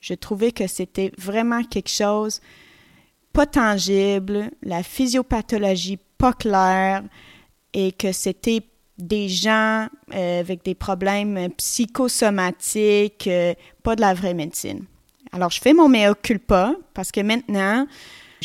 Je 0.00 0.14
trouvais 0.14 0.52
que 0.52 0.66
c'était 0.66 1.12
vraiment 1.18 1.64
quelque 1.64 1.90
chose 1.90 2.40
pas 3.32 3.46
tangible, 3.46 4.50
la 4.62 4.82
physiopathologie 4.82 5.98
pas 6.18 6.32
claire 6.32 7.02
et 7.72 7.90
que 7.90 8.12
c'était 8.12 8.62
des 8.96 9.28
gens 9.28 9.88
euh, 10.14 10.40
avec 10.40 10.64
des 10.64 10.76
problèmes 10.76 11.50
psychosomatiques, 11.56 13.26
euh, 13.26 13.54
pas 13.82 13.96
de 13.96 14.00
la 14.00 14.14
vraie 14.14 14.34
médecine. 14.34 14.84
Alors, 15.32 15.50
je 15.50 15.60
fais 15.60 15.72
mon 15.72 15.88
mea 15.88 16.14
culpa 16.14 16.76
parce 16.94 17.10
que 17.10 17.20
maintenant, 17.20 17.88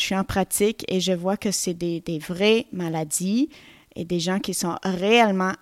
je 0.00 0.06
suis 0.06 0.16
en 0.16 0.24
pratique 0.24 0.84
et 0.88 1.00
je 1.00 1.12
vois 1.12 1.36
que 1.36 1.50
c'est 1.50 1.74
des, 1.74 2.18
vraies 2.18 2.66
maladies 2.72 3.50
et 3.94 4.04
des 4.04 4.18
gens 4.18 4.38
qui 4.38 4.54
sont 4.54 4.76
réellement 4.82 5.52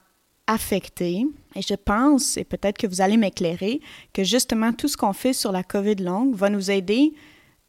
affectés. 0.46 1.26
Et 1.54 1.62
je 1.62 1.74
pense, 1.74 2.36
et 2.36 2.44
peut-être 2.44 2.78
que 2.78 2.86
vous 2.86 3.00
allez 3.00 3.16
m'éclairer, 3.16 3.80
que 4.12 4.24
justement 4.24 4.72
tout 4.72 4.88
ce 4.88 4.96
qu'on 4.96 5.12
fait 5.12 5.32
sur 5.32 5.52
la 5.52 5.62
COVID 5.62 5.96
longue 5.96 6.34
va 6.34 6.48
nous 6.48 6.70
aider 6.70 7.12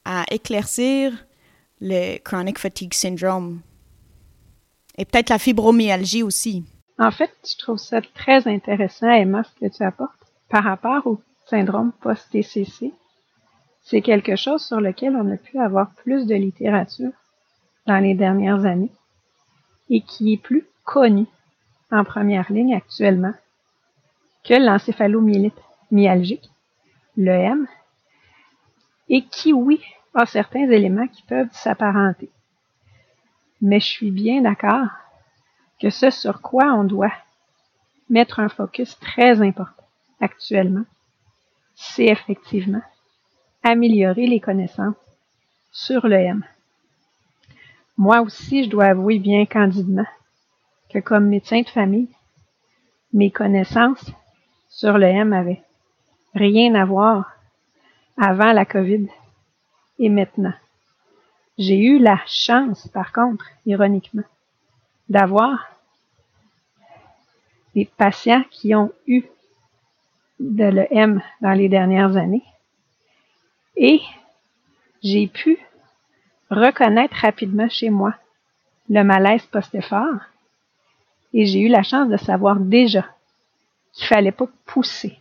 à 0.05 0.23
éclaircir 0.32 1.25
le 1.82 2.17
chronic 2.19 2.60
fatigue 2.60 2.93
syndrome 2.93 3.62
et 4.97 5.05
peut-être 5.05 5.29
la 5.29 5.39
fibromyalgie 5.39 6.23
aussi. 6.23 6.65
En 6.99 7.12
fait, 7.12 7.32
je 7.45 7.58
trouve 7.58 7.77
ça 7.77 8.01
très 8.01 8.47
intéressant, 8.47 9.10
Emma, 9.10 9.43
ce 9.43 9.65
que 9.65 9.73
tu 9.73 9.84
apportes 9.84 10.12
par 10.49 10.65
rapport 10.65 11.08
au 11.08 11.21
syndrome 11.49 11.93
post-TCC 12.01 12.91
c'est 13.89 14.02
quelque 14.02 14.36
chose 14.36 14.63
sur 14.63 14.80
lequel 14.80 15.15
on 15.15 15.32
a 15.32 15.38
pu 15.38 15.58
avoir 15.58 15.89
plus 15.95 16.28
de 16.28 16.36
littérature 16.36 17.12
dans 17.88 17.97
les 17.97 18.13
dernières 18.13 18.65
années 18.65 18.91
et 19.89 20.02
qui 20.02 20.34
est 20.34 20.38
plus 20.38 20.67
connu 20.84 21.25
en 21.89 22.04
première 22.04 22.52
ligne 22.52 22.75
actuellement 22.75 23.34
que 24.43 24.54
l'encéphalomyélite 24.54 25.60
myalgique, 25.89 26.52
le 27.17 27.32
M, 27.32 27.67
et 29.10 29.23
qui, 29.25 29.54
oui, 29.54 29.82
a 30.13 30.28
certains 30.28 30.69
éléments 30.69 31.08
qui 31.08 31.23
peuvent 31.23 31.49
s'apparenter. 31.52 32.30
Mais 33.60 33.80
je 33.80 33.88
suis 33.88 34.12
bien 34.12 34.41
d'accord 34.41 34.88
que 35.82 35.89
ce 35.89 36.12
sur 36.12 36.41
quoi 36.41 36.73
on 36.73 36.84
doit 36.84 37.13
mettre 38.08 38.39
un 38.39 38.49
focus 38.49 38.99
très 38.99 39.41
important 39.41 39.84
actuellement, 40.21 40.86
c'est 41.73 42.06
effectivement 42.06 42.82
améliorer 43.63 44.28
les 44.28 44.39
connaissances 44.39 44.95
sur 45.72 46.08
le 46.08 46.15
M. 46.15 46.45
Moi 47.98 48.22
aussi, 48.22 48.63
je 48.63 48.69
dois 48.69 48.86
avouer 48.86 49.19
bien 49.19 49.45
candidement 49.45 50.06
que 50.89 51.00
comme 51.00 51.28
médecin 51.28 51.62
de 51.62 51.69
famille, 51.69 52.10
mes 53.13 53.32
connaissances 53.32 54.12
sur 54.69 54.98
le 54.98 55.08
M 55.08 55.34
avaient 55.34 55.62
rien 56.34 56.76
à 56.76 56.86
voir 56.86 57.32
avant 58.17 58.52
la 58.52 58.65
COVID 58.65 59.08
et 60.00 60.10
maintenant. 60.10 60.54
J'ai 61.58 61.78
eu 61.78 62.00
la 62.00 62.19
chance, 62.26 62.88
par 62.88 63.12
contre, 63.12 63.45
ironiquement, 63.65 64.24
d'avoir 65.10 65.67
des 67.76 67.86
patients 67.86 68.43
qui 68.50 68.74
ont 68.76 68.91
eu 69.08 69.24
de 70.39 70.63
l'EM 70.63 71.22
dans 71.41 71.52
les 71.52 71.67
dernières 71.67 72.15
années 72.15 72.43
et 73.79 74.01
j'ai 75.01 75.27
pu 75.27 75.57
reconnaître 76.51 77.15
rapidement 77.15 77.69
chez 77.69 77.89
moi 77.89 78.13
le 78.89 79.03
malaise 79.03 79.45
post-effort 79.45 80.19
Et 81.33 81.45
j'ai 81.45 81.61
eu 81.61 81.69
la 81.69 81.83
chance 81.83 82.09
de 82.09 82.17
savoir 82.17 82.59
déjà 82.59 83.05
qu'il 83.93 84.07
fallait 84.07 84.33
pas 84.33 84.47
pousser, 84.65 85.17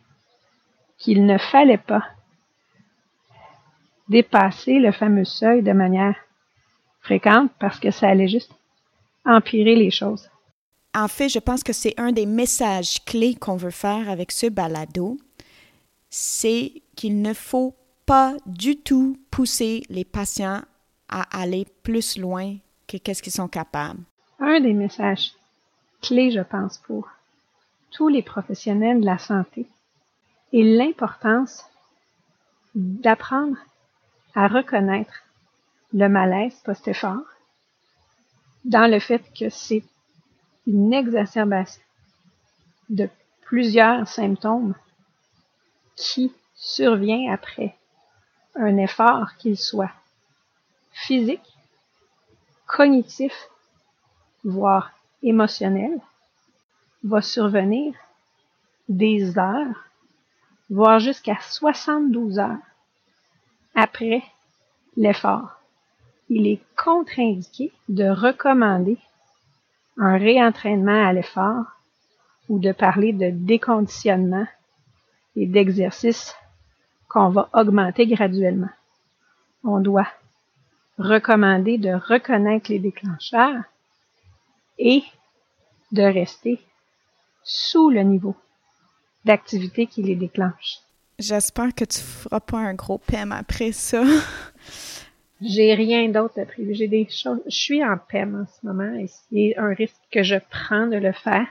qu'il 0.99 1.25
ne 1.25 1.39
fallait 1.39 1.79
pas 1.79 2.05
dépasser 4.09 4.81
le 4.81 4.91
fameux 4.91 5.25
seuil 5.25 5.63
de 5.63 5.73
manière 5.73 6.17
fréquente 7.01 7.53
parce 7.61 7.79
que 7.79 7.93
ça 7.93 8.09
allait 8.09 8.29
juste 8.29 8.53
empirer 9.25 9.77
les 9.77 9.91
choses. 9.91 10.29
En 10.95 11.07
fait, 11.07 11.29
je 11.29 11.39
pense 11.39 11.63
que 11.63 11.75
c'est 11.75 11.95
un 12.01 12.11
des 12.11 12.27
messages 12.27 13.05
clés 13.05 13.37
qu'on 13.37 13.57
veut 13.57 13.71
faire 13.71 14.09
avec 14.09 14.33
ce 14.33 14.47
balado, 14.47 15.19
c'est 16.11 16.73
qu'il 16.97 17.21
ne 17.21 17.35
faut 17.35 17.75
pas 18.09 18.35
du 18.47 18.79
tout 18.79 19.19
pousser 19.31 19.83
les 19.91 20.07
patients 20.07 20.63
à 21.11 21.43
aller 21.43 21.67
plus 21.83 22.17
loin 22.17 22.57
que 22.87 22.97
qu'est-ce 22.97 23.23
qu'ils 23.23 23.35
sont 23.35 23.49
capables. 23.49 24.01
Un 24.41 24.61
des 24.61 24.73
messages 24.73 25.33
clés, 26.01 26.31
je 26.31 26.41
pense, 26.41 26.79
pour 26.79 27.07
tous 27.91 28.09
les 28.09 28.23
professionnels 28.23 29.03
de 29.03 29.05
la 29.05 29.19
santé 29.19 29.67
est 30.55 30.63
l'importance 30.63 31.67
d'apprendre 32.75 33.59
à 34.35 34.49
reconnaître 34.49 35.23
le 35.93 36.09
malaise 36.09 36.55
post-effort 36.65 37.27
dans 38.65 38.91
le 38.91 39.01
fait 39.01 39.23
que 39.39 39.51
c'est 39.51 39.85
une 40.67 40.95
exacerbation 40.95 41.83
de 42.89 43.11
plusieurs 43.43 44.09
symptômes 44.09 44.75
qui 45.95 46.33
survient 46.55 47.31
après 47.31 47.78
un 48.59 48.77
effort 48.77 49.37
qu'il 49.39 49.57
soit 49.57 49.93
physique, 50.93 51.57
cognitif, 52.67 53.33
voire 54.45 54.93
émotionnel, 55.23 56.01
va 57.05 57.23
survenir 57.23 57.95
des 58.89 59.39
heures, 59.39 59.85
voire 60.71 60.99
jusqu'à 60.99 61.39
72 61.41 62.39
heures 62.39 62.57
après 63.75 64.23
l'effort. 64.97 65.61
Il 66.29 66.47
est 66.47 66.61
contre-indiqué 66.77 67.73
de 67.89 68.09
recommander 68.09 68.99
un 69.97 70.19
réentraînement 70.19 71.07
à 71.07 71.13
l'effort 71.13 71.65
ou 72.49 72.59
de 72.59 72.73
parler 72.73 73.13
de 73.13 73.31
déconditionnement 73.31 74.47
et 75.37 75.47
d'exercice 75.47 76.35
qu'on 77.09 77.31
va 77.31 77.49
augmenter 77.53 78.07
graduellement. 78.07 78.71
On 79.65 79.81
doit 79.81 80.09
recommander 80.99 81.79
de 81.79 81.91
reconnaître 81.91 82.71
les 82.71 82.79
déclencheurs 82.79 83.63
et 84.79 85.03
de 85.93 86.03
rester 86.03 86.61
sous 87.43 87.91
le 87.91 88.03
niveau 88.03 88.37
d'activité 89.25 89.87
qui 89.87 90.03
les 90.03 90.17
déclenche. 90.17 90.79
J'espère 91.19 91.75
que 91.75 91.85
tu 91.85 91.99
feras 91.99 92.41
pas 92.41 92.59
un 92.59 92.75
gros 92.75 92.99
PEM 92.99 93.33
après 93.33 93.73
ça. 93.73 94.05
J'ai 95.41 95.75
rien 95.75 96.09
d'autre 96.09 96.41
à 96.41 96.47
prévu. 96.47 96.75
J'ai 96.75 96.89
des 96.89 97.09
choses. 97.09 97.41
Je 97.47 97.57
suis 97.57 97.85
en 97.85 97.97
PEM 97.97 98.43
en 98.43 98.47
ce 98.47 98.67
moment 98.67 98.93
et 98.95 99.07
c'est 99.09 99.57
un 99.57 99.73
risque 99.75 99.97
que 100.11 100.23
je 100.23 100.37
prends 100.51 100.87
de 100.87 100.97
le 100.97 101.13
faire. 101.13 101.47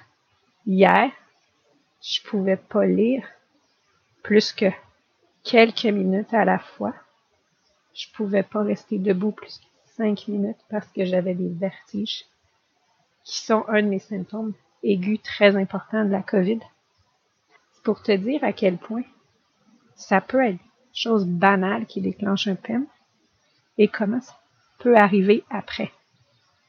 Hier, 0.66 1.10
je 2.02 2.22
pouvais 2.22 2.58
pas 2.58 2.86
lire 2.86 3.26
plus 4.24 4.52
que 4.52 4.66
quelques 5.48 5.86
minutes 5.86 6.34
à 6.34 6.44
la 6.44 6.60
fois. 6.60 6.94
Je 7.94 8.08
pouvais 8.14 8.44
pas 8.44 8.64
rester 8.64 9.00
debout 9.00 9.32
plus 9.32 9.60
que 9.60 9.92
cinq 9.96 10.28
minutes 10.28 10.60
parce 10.70 10.88
que 10.90 11.06
j'avais 11.06 11.36
des 11.36 11.50
vertiges 11.50 12.26
qui 13.24 13.40
sont 13.40 13.64
un 13.70 13.82
de 13.82 13.88
mes 13.88 14.00
symptômes 14.00 14.54
aigus 14.84 15.22
très 15.24 15.56
importants 15.56 16.04
de 16.04 16.12
la 16.12 16.22
COVID. 16.22 16.60
C'est 17.72 17.84
pour 17.84 18.04
te 18.04 18.12
dire 18.12 18.44
à 18.44 18.52
quel 18.52 18.78
point 18.78 19.04
ça 19.96 20.20
peut 20.20 20.46
être 20.46 20.60
chose 20.94 21.26
banale 21.26 21.86
qui 21.86 22.02
déclenche 22.02 22.48
un 22.48 22.56
PEM 22.56 22.86
et 23.78 23.88
comment 23.88 24.22
ça 24.22 24.38
peut 24.80 24.98
arriver 24.98 25.44
après. 25.50 25.92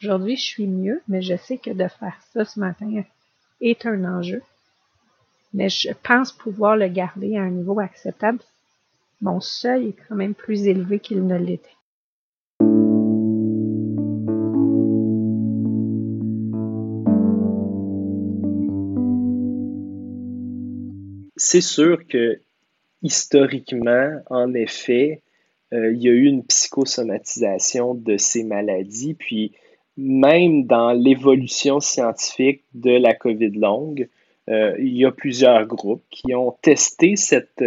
Aujourd'hui, 0.00 0.36
je 0.36 0.44
suis 0.44 0.68
mieux, 0.68 1.02
mais 1.08 1.20
je 1.20 1.36
sais 1.36 1.58
que 1.58 1.70
de 1.70 1.88
faire 1.88 2.18
ça 2.32 2.44
ce 2.44 2.60
matin 2.60 3.02
est 3.60 3.86
un 3.86 4.04
enjeu. 4.04 4.42
Mais 5.52 5.68
je 5.68 5.90
pense 6.04 6.30
pouvoir 6.30 6.76
le 6.76 6.86
garder 6.88 7.36
à 7.36 7.42
un 7.42 7.50
niveau 7.50 7.80
acceptable. 7.80 8.38
Mon 9.20 9.40
seuil 9.40 9.88
est 9.88 9.96
quand 10.08 10.14
même 10.14 10.34
plus 10.34 10.68
élevé 10.68 11.00
qu'il 11.00 11.26
ne 11.26 11.36
l'était. 11.36 11.68
C'est 21.36 21.60
sûr 21.60 22.06
que 22.06 22.40
historiquement, 23.02 24.22
en 24.30 24.54
effet, 24.54 25.22
euh, 25.72 25.92
il 25.92 26.02
y 26.02 26.08
a 26.08 26.12
eu 26.12 26.26
une 26.26 26.44
psychosomatisation 26.44 27.94
de 27.94 28.16
ces 28.18 28.44
maladies, 28.44 29.14
puis 29.14 29.52
même 29.96 30.64
dans 30.66 30.92
l'évolution 30.92 31.80
scientifique 31.80 32.62
de 32.74 32.92
la 32.92 33.14
COVID 33.14 33.50
longue, 33.50 34.08
euh, 34.48 34.76
il 34.78 34.96
y 34.96 35.04
a 35.04 35.10
plusieurs 35.10 35.66
groupes 35.66 36.04
qui 36.08 36.34
ont 36.34 36.52
testé 36.62 37.16
cette 37.16 37.62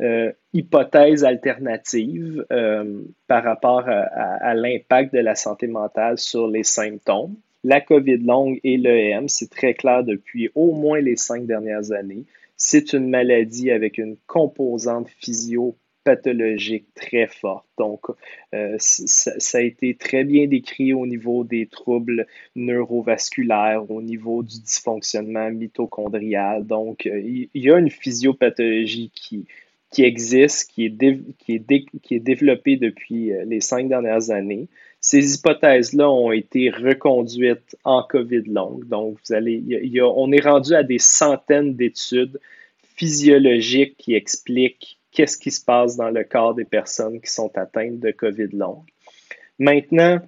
euh, 0.00 0.32
hypothèse 0.56 1.24
alternative 1.24 2.44
par 3.26 3.44
rapport 3.44 3.84
à, 3.86 4.54
l'impact 4.54 5.14
de 5.14 5.20
la 5.20 5.34
santé 5.34 5.66
mentale 5.66 6.18
sur 6.18 6.48
les 6.48 6.62
symptômes. 6.62 7.34
La 7.64 7.80
COVID 7.80 8.18
longue 8.18 8.60
et 8.62 8.76
l'EM, 8.76 9.28
c'est 9.28 9.50
très 9.50 9.74
clair 9.74 10.04
depuis 10.04 10.50
au 10.54 10.72
moins 10.72 11.00
les 11.00 11.16
cinq 11.16 11.46
dernières 11.46 11.90
années. 11.90 12.24
C'est 12.56 12.92
une 12.92 13.10
maladie 13.10 13.70
avec 13.70 13.98
une 13.98 14.16
composante 14.26 15.08
physio 15.18 15.76
pathologique 16.06 16.86
très 16.94 17.26
forte. 17.26 17.66
Donc, 17.76 18.06
euh, 18.54 18.76
ça, 18.78 19.58
a 19.58 19.60
été 19.60 19.96
très 19.96 20.22
bien 20.22 20.46
décrit 20.46 20.94
au 20.94 21.04
niveau 21.04 21.42
des 21.42 21.66
troubles 21.66 22.28
neurovasculaires, 22.54 23.90
au 23.90 24.00
niveau 24.00 24.44
du 24.44 24.60
dysfonctionnement 24.60 25.50
mitochondrial. 25.50 26.64
Donc, 26.64 27.06
euh, 27.06 27.20
il 27.20 27.50
y 27.52 27.70
a 27.72 27.78
une 27.78 27.90
physiopathologie 27.90 29.10
qui, 29.12 29.46
qui 29.90 30.02
existe, 30.02 30.70
qui 30.70 30.86
est, 30.86 31.20
qui, 31.38 31.54
est 31.54 32.00
qui 32.02 32.14
est 32.14 32.20
développée 32.20 32.76
depuis 32.76 33.32
euh, 33.32 33.44
les 33.46 33.60
cinq 33.60 33.88
dernières 33.88 34.30
années. 34.30 34.68
Ces 35.00 35.36
hypothèses-là 35.36 36.10
ont 36.10 36.32
été 36.32 36.70
reconduites 36.70 37.76
en 37.84 38.02
COVID 38.02 38.42
longue. 38.46 38.88
Donc, 38.88 39.18
vous 39.24 39.34
allez, 39.34 39.62
on 40.02 40.32
est 40.32 40.40
rendu 40.40 40.74
à 40.74 40.82
des 40.82 40.98
centaines 40.98 41.76
d'études 41.76 42.40
physiologiques 42.96 43.96
qui 43.98 44.14
expliquent 44.14 44.98
qu'est-ce 45.12 45.38
qui 45.38 45.50
se 45.50 45.64
passe 45.64 45.96
dans 45.96 46.10
le 46.10 46.24
corps 46.24 46.54
des 46.54 46.64
personnes 46.64 47.20
qui 47.20 47.30
sont 47.30 47.56
atteintes 47.56 48.00
de 48.00 48.10
COVID 48.10 48.48
longue. 48.52 48.84
Maintenant, 49.58 50.20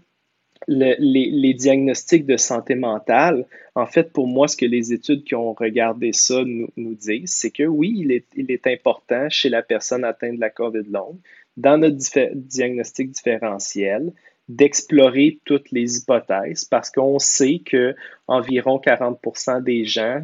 les, 0.67 1.55
diagnostics 1.55 2.27
de 2.27 2.37
santé 2.37 2.75
mentale, 2.75 3.47
en 3.75 3.87
fait, 3.87 4.13
pour 4.13 4.27
moi, 4.27 4.49
ce 4.49 4.57
que 4.57 4.67
les 4.67 4.93
études 4.93 5.25
qui 5.25 5.35
ont 5.35 5.53
regardé 5.53 6.13
ça 6.13 6.43
nous, 6.45 6.95
disent, 6.95 7.33
c'est 7.33 7.51
que 7.51 7.63
oui, 7.65 7.95
il 8.35 8.51
est, 8.51 8.67
important 8.67 9.29
chez 9.29 9.49
la 9.49 9.63
personne 9.63 10.05
atteinte 10.05 10.37
de 10.37 10.41
la 10.41 10.51
COVID 10.51 10.85
longue, 10.91 11.19
dans 11.57 11.79
notre 11.79 12.35
diagnostic 12.35 13.11
différentiel, 13.11 14.13
d'explorer 14.49 15.39
toutes 15.45 15.71
les 15.71 15.99
hypothèses 15.99 16.65
parce 16.65 16.91
qu'on 16.91 17.19
sait 17.19 17.61
que 17.65 17.95
environ 18.27 18.79
40% 18.79 19.63
des 19.63 19.85
gens 19.85 20.23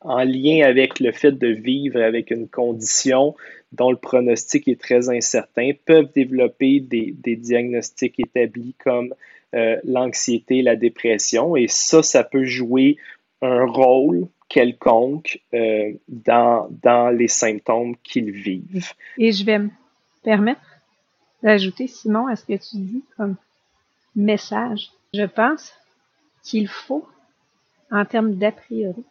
en 0.00 0.22
lien 0.22 0.64
avec 0.64 1.00
le 1.00 1.12
fait 1.12 1.32
de 1.32 1.48
vivre 1.48 2.00
avec 2.00 2.30
une 2.30 2.46
condition 2.46 3.34
dont 3.72 3.90
le 3.90 3.96
pronostic 3.96 4.68
est 4.68 4.80
très 4.80 5.08
incertain, 5.08 5.72
peuvent 5.84 6.12
développer 6.14 6.80
des, 6.80 7.36
diagnostics 7.36 8.20
établis 8.20 8.74
comme 8.78 9.14
euh, 9.54 9.76
l'anxiété, 9.84 10.62
la 10.62 10.76
dépression, 10.76 11.56
et 11.56 11.66
ça, 11.68 12.02
ça 12.02 12.24
peut 12.24 12.44
jouer 12.44 12.96
un 13.42 13.64
rôle 13.64 14.28
quelconque 14.48 15.40
euh, 15.52 15.92
dans, 16.08 16.68
dans 16.82 17.10
les 17.10 17.28
symptômes 17.28 17.96
qu'ils 18.02 18.30
vivent. 18.30 18.92
Et 19.18 19.32
je 19.32 19.44
vais 19.44 19.58
me 19.58 19.70
permettre 20.22 20.60
d'ajouter, 21.42 21.86
Simon, 21.86 22.26
à 22.26 22.36
ce 22.36 22.44
que 22.44 22.54
tu 22.54 22.76
dis 22.76 23.04
comme 23.16 23.36
message. 24.16 24.90
Je 25.12 25.24
pense 25.24 25.72
qu'il 26.42 26.68
faut, 26.68 27.06
en 27.90 28.04
termes 28.04 28.34
d'a 28.34 28.52
priori, 28.52 29.04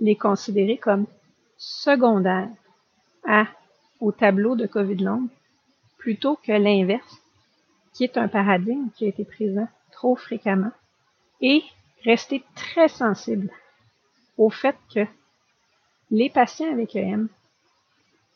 les 0.00 0.16
considérer 0.16 0.76
comme 0.76 1.06
secondaires 1.56 2.50
au 4.00 4.12
tableau 4.12 4.56
de 4.56 4.66
COVID 4.66 4.96
longue 4.96 5.28
plutôt 5.98 6.36
que 6.36 6.52
l'inverse, 6.52 7.21
qui 7.92 8.04
est 8.04 8.16
un 8.16 8.28
paradigme 8.28 8.88
qui 8.94 9.04
a 9.04 9.08
été 9.08 9.24
présent 9.24 9.68
trop 9.90 10.16
fréquemment, 10.16 10.72
et 11.40 11.62
rester 12.04 12.42
très 12.54 12.88
sensible 12.88 13.50
au 14.38 14.50
fait 14.50 14.76
que 14.94 15.06
les 16.10 16.30
patients 16.30 16.72
avec 16.72 16.96
EM 16.96 17.28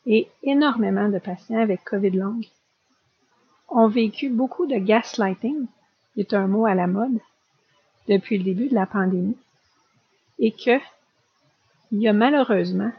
et 0.05 0.29
énormément 0.43 1.09
de 1.09 1.19
patients 1.19 1.59
avec 1.59 1.83
COVID 1.83 2.11
longue 2.11 2.47
ont 3.69 3.87
vécu 3.87 4.29
beaucoup 4.29 4.65
de 4.65 4.77
gaslighting, 4.77 5.67
qui 6.13 6.21
est 6.21 6.33
un 6.33 6.47
mot 6.47 6.65
à 6.65 6.75
la 6.75 6.87
mode, 6.87 7.19
depuis 8.07 8.37
le 8.37 8.43
début 8.43 8.69
de 8.69 8.75
la 8.75 8.85
pandémie, 8.85 9.37
et 10.39 10.51
que 10.51 10.79
il 11.91 12.01
y 12.01 12.07
a 12.07 12.13
malheureusement 12.13 12.91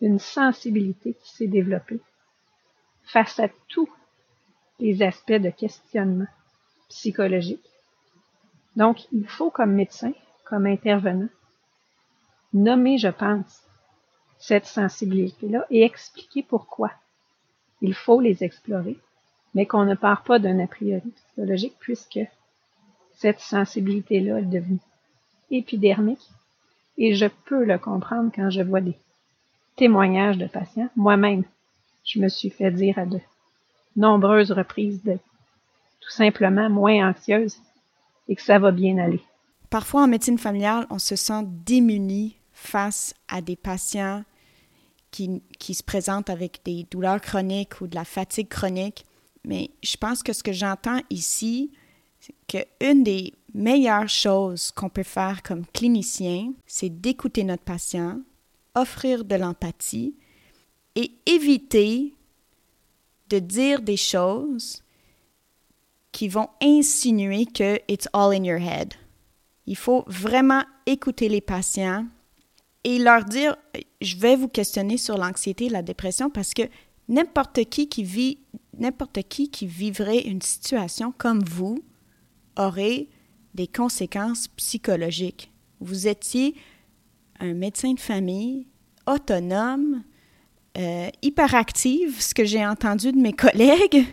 une 0.00 0.18
sensibilité 0.18 1.14
qui 1.14 1.30
s'est 1.30 1.46
développée 1.46 2.00
face 3.04 3.38
à 3.40 3.48
tous 3.68 3.88
les 4.80 5.02
aspects 5.02 5.32
de 5.32 5.50
questionnement 5.50 6.26
psychologique. 6.88 7.64
Donc, 8.76 9.06
il 9.12 9.26
faut 9.26 9.50
comme 9.50 9.72
médecin, 9.72 10.12
comme 10.44 10.66
intervenant, 10.66 11.28
nommer, 12.52 12.98
je 12.98 13.08
pense, 13.08 13.62
cette 14.38 14.66
sensibilité-là 14.66 15.66
et 15.70 15.82
expliquer 15.82 16.42
pourquoi. 16.42 16.90
Il 17.82 17.94
faut 17.94 18.20
les 18.20 18.42
explorer, 18.42 18.96
mais 19.54 19.66
qu'on 19.66 19.84
ne 19.84 19.94
part 19.94 20.24
pas 20.24 20.38
d'un 20.38 20.58
a 20.58 20.66
priori 20.66 21.10
psychologique 21.10 21.76
puisque 21.78 22.20
cette 23.14 23.40
sensibilité-là 23.40 24.38
est 24.38 24.44
devenue 24.44 24.80
épidermique 25.50 26.30
et 26.96 27.14
je 27.14 27.26
peux 27.44 27.64
le 27.64 27.78
comprendre 27.78 28.30
quand 28.34 28.50
je 28.50 28.62
vois 28.62 28.80
des 28.80 28.96
témoignages 29.76 30.38
de 30.38 30.46
patients. 30.46 30.88
Moi-même, 30.96 31.44
je 32.04 32.20
me 32.20 32.28
suis 32.28 32.50
fait 32.50 32.70
dire 32.70 32.98
à 32.98 33.06
de 33.06 33.20
nombreuses 34.00 34.50
reprises 34.50 35.02
de 35.02 35.18
tout 36.00 36.10
simplement 36.10 36.68
moins 36.68 37.10
anxieuse 37.10 37.56
et 38.28 38.34
que 38.34 38.42
ça 38.42 38.58
va 38.58 38.72
bien 38.72 38.98
aller. 38.98 39.22
Parfois 39.68 40.02
en 40.02 40.08
médecine 40.08 40.38
familiale, 40.38 40.86
on 40.90 40.98
se 40.98 41.14
sent 41.14 41.44
démuni 41.64 42.36
face 42.52 43.14
à 43.28 43.40
des 43.40 43.56
patients 43.56 44.24
qui, 45.10 45.42
qui, 45.58 45.74
se 45.74 45.82
présentent 45.82 46.30
avec 46.30 46.60
des 46.64 46.86
douleurs 46.90 47.20
chroniques 47.20 47.80
ou 47.80 47.86
de 47.86 47.94
la 47.94 48.04
fatigue 48.04 48.48
chronique. 48.48 49.04
Mais 49.44 49.70
je 49.82 49.96
pense 49.96 50.22
que 50.22 50.32
ce 50.32 50.42
que 50.42 50.52
j'entends 50.52 51.00
ici, 51.10 51.72
c'est 52.20 52.34
qu'une 52.46 53.02
des 53.02 53.32
meilleures 53.54 54.08
choses 54.08 54.70
qu'on 54.72 54.88
peut 54.88 55.02
faire 55.02 55.42
comme 55.42 55.66
clinicien, 55.66 56.52
c'est 56.66 57.00
d'écouter 57.00 57.44
notre 57.44 57.64
patient, 57.64 58.20
offrir 58.74 59.24
de 59.24 59.34
l'empathie 59.34 60.14
et 60.94 61.12
éviter 61.26 62.14
de 63.30 63.38
dire 63.38 63.80
des 63.80 63.96
choses 63.96 64.82
qui 66.12 66.28
vont 66.28 66.48
insinuer 66.60 67.46
que 67.46 67.78
it's 67.88 68.08
all 68.12 68.34
in 68.34 68.44
your 68.44 68.60
head. 68.60 68.94
Il 69.66 69.76
faut 69.76 70.04
vraiment 70.06 70.64
écouter 70.86 71.28
les 71.28 71.40
patients 71.40 72.06
et 72.84 72.98
leur 72.98 73.24
dire 73.24 73.56
je 74.00 74.16
vais 74.16 74.36
vous 74.36 74.48
questionner 74.48 74.96
sur 74.96 75.16
l'anxiété 75.16 75.66
et 75.66 75.70
la 75.70 75.82
dépression 75.82 76.30
parce 76.30 76.52
que 76.52 76.62
n'importe 77.08 77.64
qui 77.64 77.88
qui 77.88 78.02
vit 78.02 78.38
n'importe 78.78 79.22
qui 79.28 79.50
qui 79.50 79.66
vivrait 79.66 80.20
une 80.20 80.42
situation 80.42 81.12
comme 81.16 81.44
vous 81.44 81.84
aurait 82.56 83.08
des 83.54 83.66
conséquences 83.66 84.48
psychologiques. 84.48 85.52
Vous 85.80 86.08
étiez 86.08 86.54
un 87.38 87.54
médecin 87.54 87.92
de 87.94 88.00
famille 88.00 88.66
autonome, 89.06 90.02
euh, 90.78 91.08
hyperactive, 91.22 92.20
ce 92.20 92.34
que 92.34 92.44
j'ai 92.44 92.64
entendu 92.64 93.12
de 93.12 93.18
mes 93.18 93.32
collègues, 93.44 94.06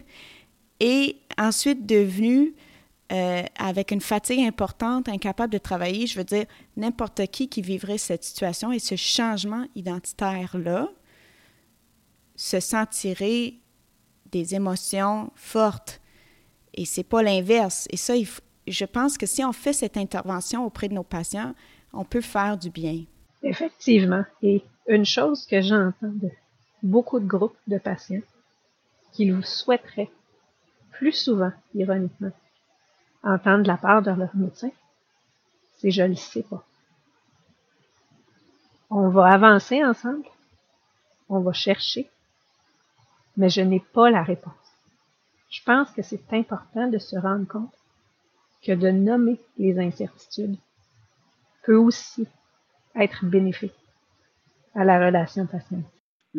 et 0.80 1.18
ensuite 1.38 1.86
devenu 1.86 2.54
euh, 3.12 3.44
avec 3.58 3.92
une 3.92 4.02
fatigue 4.02 4.46
importante, 4.46 5.08
incapable 5.08 5.54
de 5.54 5.58
travailler. 5.58 6.08
Je 6.08 6.18
veux 6.18 6.26
dire, 6.26 6.46
n'importe 6.76 7.26
qui 7.28 7.48
qui 7.48 7.62
vivrait 7.62 7.98
cette 7.98 8.24
situation 8.24 8.72
et 8.72 8.80
ce 8.80 8.96
changement 8.96 9.66
identitaire-là 9.76 10.90
se 12.36 12.60
sentirait 12.60 13.54
des 14.32 14.56
émotions 14.56 15.32
fortes. 15.36 16.02
Et 16.74 16.84
c'est 16.84 17.04
pas 17.04 17.24
l'inverse. 17.24 17.88
Et 17.92 17.98
ça, 17.98 18.14
je 18.68 18.86
pense 18.86 19.18
que 19.18 19.26
si 19.26 19.44
on 19.44 19.54
fait 19.54 19.74
cette 19.74 19.96
intervention 19.96 20.66
auprès 20.66 20.90
de 20.90 20.94
nos 20.94 21.04
patients, 21.04 21.54
on 21.94 22.04
peut 22.04 22.22
faire 22.22 22.58
du 22.58 22.70
bien. 22.70 23.06
Effectivement. 23.42 24.26
Et 24.44 24.62
une 24.88 25.06
chose 25.06 25.46
que 25.46 25.62
j'entends 25.62 26.12
de 26.14 26.30
beaucoup 26.88 27.20
de 27.20 27.28
groupes 27.28 27.58
de 27.68 27.78
patients 27.78 28.22
qu'ils 29.12 29.46
souhaiteraient 29.46 30.12
plus 30.92 31.12
souvent, 31.12 31.52
ironiquement, 31.74 32.32
entendre 33.24 33.68
la 33.68 33.78
part 33.78 34.02
de 34.02 34.12
leur 34.12 34.36
médecin, 34.36 34.72
c'est 35.78 35.92
je 35.92 36.04
ne 36.04 36.16
sais 36.16 36.44
pas. 36.44 36.64
On 38.90 39.10
va 39.10 39.28
avancer 39.28 39.84
ensemble, 39.84 40.26
on 41.30 41.42
va 41.42 41.52
chercher, 41.52 42.10
mais 43.36 43.50
je 43.50 43.62
n'ai 43.62 43.82
pas 43.82 44.10
la 44.10 44.24
réponse. 44.24 44.54
Je 45.50 45.62
pense 45.64 45.92
que 45.92 46.02
c'est 46.02 46.34
important 46.34 46.88
de 46.88 46.98
se 46.98 47.18
rendre 47.18 47.48
compte 47.48 47.76
que 48.64 48.72
de 48.72 48.90
nommer 48.90 49.40
les 49.58 49.78
incertitudes 49.80 50.58
peut 51.64 51.76
aussi 51.76 52.28
être 52.96 53.26
bénéfique 53.26 53.76
à 54.74 54.84
la 54.84 55.06
relation 55.06 55.46
patient. 55.46 55.84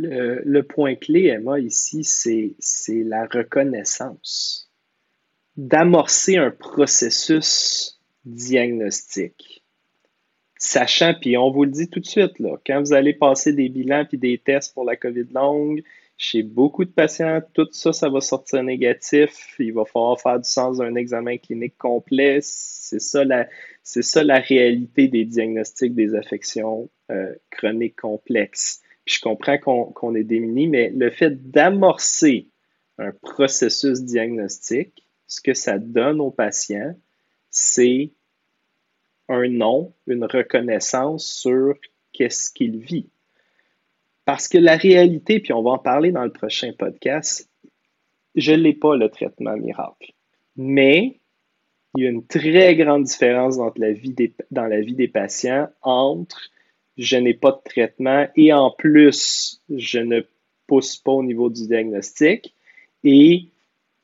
Le, 0.00 0.61
point 0.62 0.94
clé, 0.94 1.26
Emma, 1.26 1.58
ici, 1.58 2.04
c'est 2.04 3.02
la 3.04 3.26
reconnaissance. 3.26 4.70
D'amorcer 5.56 6.37
un 6.37 6.50
processus 6.50 8.00
diagnostique. 8.24 9.64
Sachant, 10.56 11.14
puis 11.20 11.37
on 11.37 11.50
vous 11.50 11.64
le 11.64 11.70
dit 11.70 11.88
tout 11.88 12.00
de 12.00 12.06
suite, 12.06 12.38
là, 12.38 12.56
quand 12.66 12.80
vous 12.80 12.92
allez 12.92 13.14
passer 13.14 13.52
des 13.52 13.68
bilans 13.68 14.04
puis 14.04 14.18
des 14.18 14.38
tests 14.38 14.74
pour 14.74 14.84
la 14.84 14.96
COVID 14.96 15.26
longue, 15.32 15.82
chez 16.16 16.42
beaucoup 16.42 16.84
de 16.84 16.90
patients, 16.90 17.40
tout 17.54 17.68
ça, 17.70 17.92
ça 17.92 18.08
va 18.08 18.20
sortir 18.20 18.62
négatif. 18.64 19.54
Il 19.61 19.72
va 19.72 19.84
falloir 19.84 20.20
faire 20.20 20.40
du 20.40 20.48
sens 20.48 20.78
d'un 20.78 20.96
examen 20.96 21.38
clinique 21.38 21.78
complet. 21.78 22.40
C'est 22.42 23.00
ça 23.00 23.24
la, 23.24 24.38
réalité 24.40 25.06
des 25.06 25.24
diagnostics 25.24 25.94
des 25.94 26.16
affections 26.16 26.90
euh, 27.12 27.32
chroniques 27.50 28.00
complexes. 28.00 28.82
Je 29.08 29.20
comprends 29.20 29.58
qu'on, 29.58 30.14
est 30.14 30.24
démuni, 30.24 30.68
mais 30.68 30.90
le 30.90 31.10
fait 31.10 31.50
d'amorcer 31.50 32.48
un 32.98 33.12
processus 33.12 34.02
diagnostique, 34.02 35.04
ce 35.26 35.40
que 35.40 35.54
ça 35.54 35.78
donne 35.78 36.20
aux 36.20 36.30
patients, 36.30 36.94
c'est 37.50 38.12
un 39.28 39.48
nom, 39.48 39.94
une 40.06 40.24
reconnaissance 40.24 41.26
sur 41.26 41.74
qu'est-ce 42.12 42.50
qu'il 42.50 42.78
vit. 42.78 43.08
Parce 44.24 44.48
que 44.48 44.58
la 44.58 44.76
réalité, 44.76 45.40
puis 45.40 45.52
on 45.52 45.62
va 45.62 45.70
en 45.70 45.78
parler 45.78 46.12
dans 46.12 46.24
le 46.24 46.32
prochain 46.32 46.72
podcast, 46.78 47.48
je 48.34 48.52
n'ai 48.52 48.74
pas 48.74 48.96
le 48.96 49.08
traitement 49.08 49.56
miracle. 49.56 50.12
Mais 50.56 51.20
il 51.96 52.04
y 52.04 52.06
a 52.06 52.10
une 52.10 52.26
très 52.26 52.76
grande 52.76 53.04
différence 53.04 53.56
dans 53.56 53.72
la 53.76 53.92
vie 53.92 54.12
des, 54.12 54.34
dans 54.50 54.66
la 54.66 54.80
vie 54.80 54.94
des 54.94 55.08
patients 55.08 55.68
entre 55.82 56.50
je 56.98 57.16
n'ai 57.16 57.34
pas 57.34 57.52
de 57.52 57.70
traitement 57.70 58.26
et 58.37 58.52
en 58.52 58.70
plus, 58.70 59.62
je 59.74 60.00
ne 60.00 60.20
pousse 60.66 60.96
pas 60.96 61.12
au 61.12 61.22
niveau 61.22 61.48
du 61.48 61.66
diagnostic 61.66 62.54
et 63.04 63.46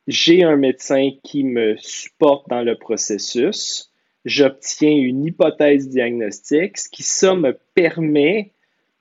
j'ai 0.06 0.44
un 0.44 0.56
médecin 0.56 1.10
qui 1.22 1.44
me 1.44 1.76
supporte 1.78 2.48
dans 2.48 2.62
le 2.62 2.76
processus, 2.76 3.90
j'obtiens 4.24 4.96
une 4.96 5.24
hypothèse 5.24 5.88
diagnostique, 5.88 6.78
ce 6.78 6.88
qui 6.88 7.02
me 7.36 7.58
permet 7.74 8.52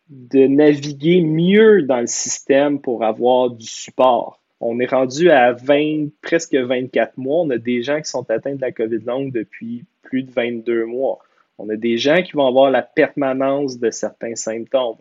de 0.09 0.47
naviguer 0.47 1.21
mieux 1.21 1.83
dans 1.83 2.01
le 2.01 2.07
système 2.07 2.79
pour 2.79 3.03
avoir 3.03 3.49
du 3.51 3.65
support. 3.65 4.39
On 4.59 4.79
est 4.79 4.89
rendu 4.89 5.29
à 5.29 5.51
20, 5.51 6.09
presque 6.21 6.55
24 6.55 7.17
mois. 7.17 7.41
On 7.41 7.49
a 7.49 7.57
des 7.57 7.83
gens 7.83 7.99
qui 7.99 8.09
sont 8.09 8.29
atteints 8.29 8.55
de 8.55 8.61
la 8.61 8.71
COVID 8.71 8.99
longue 8.99 9.31
depuis 9.31 9.83
plus 10.03 10.23
de 10.23 10.31
22 10.31 10.85
mois. 10.85 11.19
On 11.57 11.69
a 11.69 11.75
des 11.75 11.97
gens 11.97 12.21
qui 12.23 12.33
vont 12.33 12.47
avoir 12.47 12.71
la 12.71 12.81
permanence 12.81 13.79
de 13.79 13.91
certains 13.91 14.35
symptômes. 14.35 14.97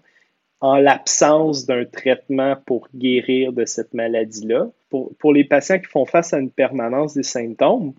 En 0.60 0.76
l'absence 0.76 1.66
d'un 1.66 1.84
traitement 1.84 2.56
pour 2.66 2.88
guérir 2.94 3.52
de 3.52 3.64
cette 3.64 3.94
maladie-là, 3.94 4.70
pour, 4.90 5.12
pour 5.16 5.32
les 5.32 5.44
patients 5.44 5.78
qui 5.78 5.86
font 5.86 6.06
face 6.06 6.32
à 6.32 6.38
une 6.38 6.50
permanence 6.50 7.14
des 7.14 7.24
symptômes, 7.24 7.94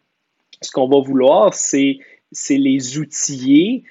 ce 0.62 0.72
qu'on 0.72 0.88
va 0.88 1.02
vouloir, 1.02 1.54
c'est 1.54 2.00
les 2.50 2.98
outiller 2.98 3.84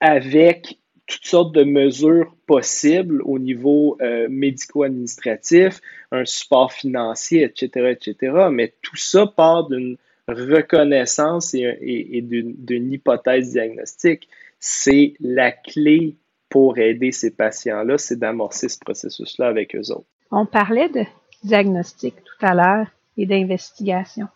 avec 0.00 0.78
toutes 1.06 1.24
sortes 1.26 1.54
de 1.54 1.64
mesures 1.64 2.34
possibles 2.46 3.22
au 3.22 3.38
niveau 3.38 3.98
euh, 4.00 4.26
médico-administratif, 4.30 5.80
un 6.10 6.24
support 6.24 6.72
financier, 6.72 7.42
etc., 7.42 7.96
etc. 8.00 8.48
Mais 8.50 8.72
tout 8.80 8.96
ça 8.96 9.26
part 9.26 9.68
d'une 9.68 9.98
reconnaissance 10.28 11.54
et, 11.54 12.20
d'une 12.22 12.92
hypothèse 12.92 13.52
diagnostique. 13.52 14.28
C'est 14.58 15.14
la 15.20 15.52
clé 15.52 16.16
pour 16.48 16.78
aider 16.78 17.12
ces 17.12 17.34
patients-là, 17.34 17.98
c'est 17.98 18.18
d'amorcer 18.18 18.68
ce 18.68 18.78
processus-là 18.78 19.48
avec 19.48 19.74
eux 19.74 19.90
autres. 19.90 20.06
On 20.30 20.46
parlait 20.46 20.88
de 20.88 21.04
diagnostic 21.42 22.14
tout 22.24 22.46
à 22.46 22.54
l'heure 22.54 22.86
et 23.16 23.26
d'investigation. 23.26 24.28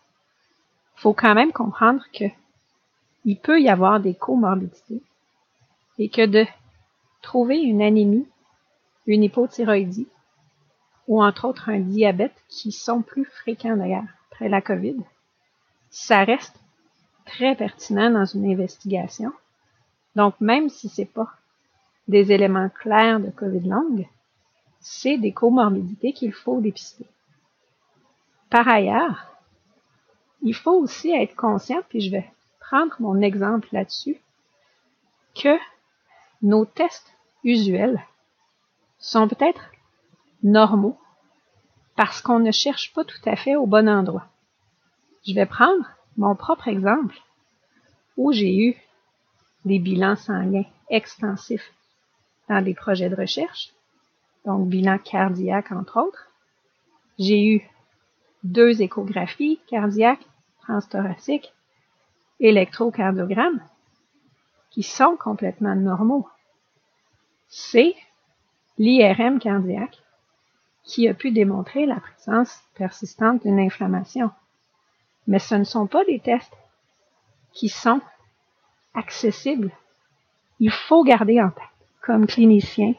Il 0.96 1.00
faut 1.00 1.12
quand 1.12 1.34
même 1.34 1.52
comprendre 1.52 2.02
que 2.12 2.24
il 3.24 3.36
peut 3.36 3.60
y 3.60 3.68
avoir 3.68 4.00
des 4.00 4.14
comorbidités 4.14 5.02
et 5.98 6.08
que 6.08 6.26
de 6.26 6.44
trouver 7.22 7.58
une 7.58 7.82
anémie, 7.82 8.26
une 9.06 9.22
hypothyroïdie 9.22 10.08
ou 11.08 11.22
entre 11.22 11.46
autres 11.46 11.68
un 11.68 11.80
diabète 11.80 12.34
qui 12.48 12.72
sont 12.72 13.02
plus 13.02 13.24
fréquents 13.24 13.76
d'ailleurs 13.76 14.04
après 14.30 14.48
la 14.48 14.60
COVID, 14.60 14.96
ça 15.90 16.24
reste 16.24 16.56
très 17.24 17.54
pertinent 17.54 18.10
dans 18.10 18.24
une 18.24 18.50
investigation. 18.50 19.32
Donc, 20.16 20.40
même 20.40 20.68
si 20.68 20.88
c'est 20.88 21.04
pas 21.04 21.30
des 22.08 22.32
éléments 22.32 22.70
clairs 22.70 23.20
de 23.20 23.30
COVID 23.30 23.68
longue, 23.68 24.06
c'est 24.80 25.18
des 25.18 25.32
comorbidités 25.32 26.12
qu'il 26.12 26.32
faut 26.32 26.60
dépister. 26.60 27.06
Par 28.50 28.66
ailleurs, 28.66 29.26
il 30.42 30.54
faut 30.54 30.72
aussi 30.72 31.10
être 31.10 31.36
conscient, 31.36 31.80
puis 31.88 32.00
je 32.00 32.10
vais 32.10 32.30
prendre 32.60 32.94
mon 33.00 33.20
exemple 33.20 33.68
là-dessus, 33.72 34.16
que 35.34 35.56
nos 36.42 36.64
tests 36.64 37.12
usuels 37.44 38.00
sont 38.98 39.28
peut-être 39.28 39.70
normaux 40.42 40.98
parce 41.96 42.22
qu'on 42.22 42.38
ne 42.38 42.52
cherche 42.52 42.92
pas 42.94 43.04
tout 43.04 43.20
à 43.26 43.36
fait 43.36 43.56
au 43.56 43.66
bon 43.66 43.88
endroit. 43.88 44.26
Je 45.28 45.34
vais 45.34 45.44
prendre 45.44 45.84
mon 46.16 46.34
propre 46.34 46.68
exemple 46.68 47.14
où 48.16 48.32
j'ai 48.32 48.56
eu 48.56 48.76
des 49.66 49.78
bilans 49.78 50.16
sanguins 50.16 50.64
extensifs 50.88 51.70
dans 52.48 52.64
des 52.64 52.72
projets 52.72 53.10
de 53.10 53.14
recherche, 53.14 53.74
donc 54.46 54.68
bilan 54.68 54.96
cardiaque 54.96 55.70
entre 55.70 55.98
autres. 55.98 56.30
J'ai 57.18 57.44
eu 57.44 57.62
deux 58.42 58.80
échographies 58.80 59.60
cardiaques, 59.66 60.26
transthoraciques, 60.62 61.52
électrocardiogramme, 62.40 63.60
qui 64.70 64.82
sont 64.82 65.18
complètement 65.18 65.74
normaux. 65.74 66.26
C'est 67.48 67.94
l'IRM 68.78 69.40
cardiaque 69.40 69.98
qui 70.84 71.06
a 71.06 71.12
pu 71.12 71.32
démontrer 71.32 71.84
la 71.84 72.00
présence 72.00 72.62
persistante 72.74 73.42
d'une 73.42 73.60
inflammation. 73.60 74.30
Mais 75.28 75.38
ce 75.38 75.54
ne 75.54 75.64
sont 75.64 75.86
pas 75.86 76.04
des 76.06 76.18
tests 76.18 76.56
qui 77.52 77.68
sont 77.68 78.00
accessibles. 78.94 79.70
Il 80.58 80.72
faut 80.72 81.04
garder 81.04 81.40
en 81.40 81.50
tête, 81.50 81.64
comme 82.00 82.26
clinicien, 82.26 82.94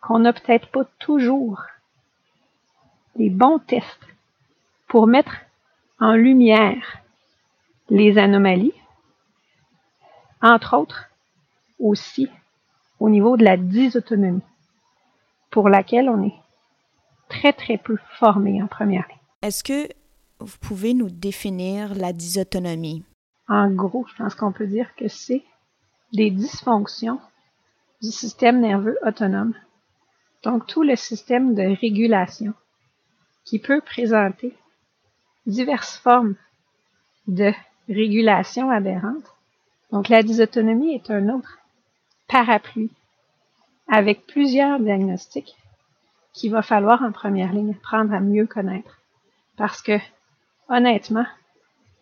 qu'on 0.00 0.20
n'a 0.20 0.32
peut-être 0.32 0.68
pas 0.68 0.84
toujours 0.98 1.60
les 3.16 3.28
bons 3.28 3.58
tests 3.58 4.06
pour 4.88 5.06
mettre 5.06 5.36
en 6.00 6.14
lumière 6.14 7.02
les 7.90 8.16
anomalies, 8.16 8.74
entre 10.40 10.76
autres 10.78 11.10
aussi 11.78 12.30
au 13.00 13.10
niveau 13.10 13.36
de 13.36 13.44
la 13.44 13.58
dysautonomie, 13.58 14.40
pour 15.50 15.68
laquelle 15.68 16.08
on 16.08 16.24
est 16.24 16.34
très 17.28 17.52
très 17.52 17.76
peu 17.76 17.98
formé 18.18 18.62
en 18.62 18.66
première 18.66 19.06
ligne. 19.08 19.18
Est-ce 19.42 19.62
que 19.62 19.88
vous 20.44 20.58
pouvez 20.58 20.94
nous 20.94 21.10
définir 21.10 21.94
la 21.94 22.12
dysautonomie? 22.12 23.04
En 23.48 23.70
gros, 23.70 24.06
je 24.06 24.16
pense 24.16 24.34
qu'on 24.34 24.52
peut 24.52 24.66
dire 24.66 24.94
que 24.96 25.08
c'est 25.08 25.42
des 26.12 26.30
dysfonctions 26.30 27.20
du 28.02 28.10
système 28.10 28.60
nerveux 28.60 28.98
autonome. 29.02 29.54
Donc 30.42 30.66
tout 30.66 30.82
le 30.82 30.96
système 30.96 31.54
de 31.54 31.62
régulation 31.80 32.54
qui 33.44 33.58
peut 33.58 33.80
présenter 33.80 34.54
diverses 35.46 35.96
formes 35.98 36.36
de 37.26 37.52
régulation 37.88 38.70
aberrante. 38.70 39.24
Donc 39.90 40.08
la 40.08 40.22
dysautonomie 40.22 40.94
est 40.94 41.10
un 41.10 41.28
autre 41.28 41.58
parapluie 42.28 42.90
avec 43.88 44.26
plusieurs 44.26 44.80
diagnostics 44.80 45.56
qu'il 46.32 46.50
va 46.50 46.62
falloir 46.62 47.02
en 47.02 47.12
première 47.12 47.52
ligne 47.52 47.74
apprendre 47.74 48.12
à 48.12 48.20
mieux 48.20 48.46
connaître. 48.46 49.00
Parce 49.56 49.82
que, 49.82 49.98
honnêtement, 50.68 51.26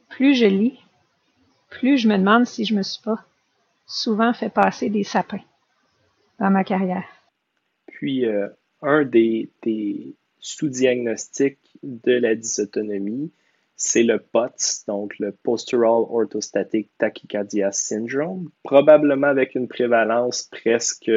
plus 0.09 0.35
je 0.35 0.46
lis, 0.46 0.79
plus 1.70 1.98
je 1.98 2.09
me 2.09 2.16
demande 2.16 2.46
si 2.46 2.64
je 2.64 2.75
me 2.75 2.83
suis 2.83 3.03
pas 3.03 3.25
souvent 3.87 4.33
fait 4.33 4.53
passer 4.53 4.88
des 4.88 5.05
sapins 5.05 5.40
dans 6.38 6.51
ma 6.51 6.64
carrière. 6.64 7.05
Puis, 7.87 8.27
euh, 8.27 8.48
un 8.83 9.05
des, 9.05 9.51
sous-diagnostics 10.40 11.79
de 11.83 12.12
la 12.12 12.35
dysautonomie, 12.35 13.31
c'est 13.77 14.03
le 14.03 14.18
POTS, 14.18 14.85
donc 14.87 15.18
le 15.18 15.33
Postural 15.33 16.05
Orthostatic 16.09 16.90
Tachycardia 16.98 17.72
Syndrome, 17.72 18.51
probablement 18.62 19.29
avec 19.29 19.55
une 19.55 19.68
prévalence 19.68 20.42
presque 20.44 21.11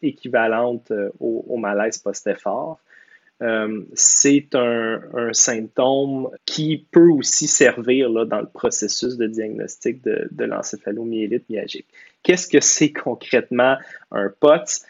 équivalente 0.00 0.90
euh, 0.90 1.10
au, 1.20 1.56
malaise 1.56 1.98
post-effort. 1.98 2.78
Euh, 3.42 3.82
c'est 3.94 4.54
un, 4.54 5.00
symptôme 5.32 6.30
qui 6.46 6.86
peut 6.90 7.10
aussi 7.10 7.48
servir 7.48 8.10
dans 8.10 8.40
le 8.40 8.46
processus 8.46 9.16
de 9.16 9.26
diagnostic 9.26 10.02
de, 10.02 10.28
de 10.30 10.44
l'encéphalomyélite 10.44 11.48
myalgique. 11.50 11.86
Qu'est-ce 12.22 12.46
que 12.48 12.60
c'est 12.60 12.92
concrètement 12.92 13.76
un 14.10 14.30
POTS? 14.40 14.84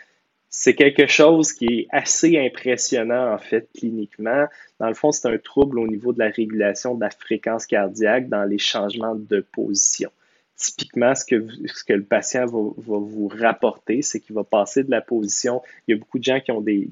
c'est 0.55 0.75
quelque 0.75 1.07
chose 1.07 1.55
qui 1.55 1.65
est 1.65 1.87
assez 1.91 2.38
impressionnant 2.38 3.33
en 3.33 3.38
fait 3.38 3.71
cliniquement. 3.75 4.47
Dans 4.79 4.88
le 4.88 4.95
fond, 4.95 5.11
c'est 5.11 5.27
un 5.27 5.38
trouble 5.38 5.79
au 5.79 5.87
niveau 5.87 6.12
de 6.12 6.19
la 6.19 6.29
régulation 6.29 6.95
de 6.95 7.01
la 7.01 7.09
fréquence 7.09 7.65
cardiaque 7.65 8.29
dans 8.29 8.45
les 8.45 8.59
changements 8.59 9.15
de 9.15 9.41
position. 9.41 10.12
Typiquement, 10.57 11.15
ce 11.15 11.25
que, 11.25 11.93
le 11.93 12.05
patient 12.05 12.47
va, 12.47 12.59
vous 12.77 13.29
rapporter, 13.29 14.03
c'est 14.03 14.21
qu'il 14.21 14.35
va 14.35 14.45
passer 14.45 14.85
de 14.85 14.91
la 14.91 15.01
position. 15.01 15.61
Il 15.87 15.93
y 15.93 15.95
a 15.95 15.99
beaucoup 15.99 16.19
de 16.19 16.25
gens 16.25 16.41
qui 16.41 16.53
ont 16.53 16.61
des, 16.61 16.88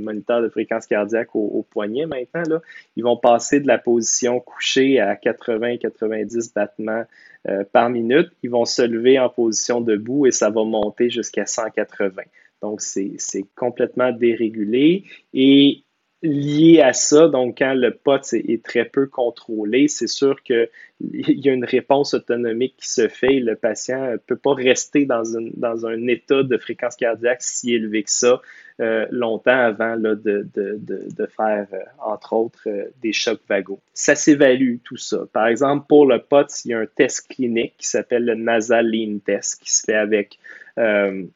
moniteurs 0.00 0.42
de 0.42 0.48
fréquence 0.48 0.86
cardiaque 0.86 1.34
au, 1.34 1.64
poignet 1.70 2.06
maintenant. 2.06 2.60
Ils 2.96 3.04
vont 3.04 3.16
passer 3.16 3.60
de 3.60 3.66
la 3.66 3.78
position 3.78 4.40
couchée 4.40 5.00
à 5.00 5.14
80-90 5.14 6.52
battements 6.54 7.04
euh, 7.48 7.64
par 7.72 7.88
minute. 7.88 8.30
Ils 8.42 8.50
vont 8.50 8.64
se 8.64 8.82
lever 8.82 9.18
en 9.18 9.28
position 9.28 9.80
debout 9.80 10.26
et 10.26 10.30
ça 10.30 10.50
va 10.50 10.64
monter 10.64 11.08
jusqu'à 11.08 11.46
180. 11.46 12.22
Donc, 12.62 12.80
c'est 12.80 13.44
complètement 13.54 14.12
dérégulé. 14.12 15.04
Et 15.32 15.84
lié 16.24 16.80
à 16.80 16.94
ça, 16.94 17.28
donc 17.28 17.58
quand 17.58 17.74
le 17.74 17.92
pot 17.92 18.20
est, 18.32 18.64
très 18.64 18.86
peu 18.86 19.06
contrôlé, 19.06 19.88
c'est 19.88 20.06
sûr 20.06 20.42
qu'il 20.42 20.68
y 21.00 21.48
a 21.48 21.52
une 21.52 21.66
réponse 21.66 22.14
autonomique 22.14 22.76
qui 22.78 22.88
se 22.88 23.08
fait 23.08 23.34
et 23.34 23.40
le 23.40 23.56
patient 23.56 24.12
ne 24.12 24.16
peut 24.16 24.36
pas 24.36 24.54
rester 24.54 25.04
dans, 25.04 25.22
dans 25.54 25.86
un 25.86 26.06
état 26.06 26.42
de 26.42 26.56
fréquence 26.56 26.96
cardiaque 26.96 27.42
si 27.42 27.74
élevé 27.74 28.04
que 28.04 28.10
ça 28.10 28.40
euh, 28.80 29.06
longtemps 29.10 29.50
avant 29.52 29.96
là, 29.96 30.14
de, 30.14 30.48
de, 30.54 30.80
de, 30.82 31.26
faire, 31.26 31.66
euh, 31.74 31.84
entre 32.00 32.32
autres, 32.32 32.62
euh, 32.66 32.86
des 33.02 33.12
chocs 33.12 33.42
vagos. 33.46 33.80
Ça 33.92 34.14
s'évalue 34.14 34.78
tout 34.82 34.96
ça. 34.96 35.26
Par 35.32 35.46
exemple, 35.46 35.84
pour 35.88 36.06
le 36.06 36.20
pot, 36.20 36.46
il 36.64 36.70
y 36.70 36.74
a 36.74 36.80
un 36.80 36.86
test 36.86 37.28
clinique 37.28 37.74
qui 37.76 37.86
s'appelle 37.86 38.24
le 38.24 38.34
nasal 38.34 38.90
lean 38.90 39.18
test 39.18 39.62
qui 39.62 39.72
se 39.72 39.84
fait 39.84 39.94
avec 39.94 40.38
un, 40.78 41.26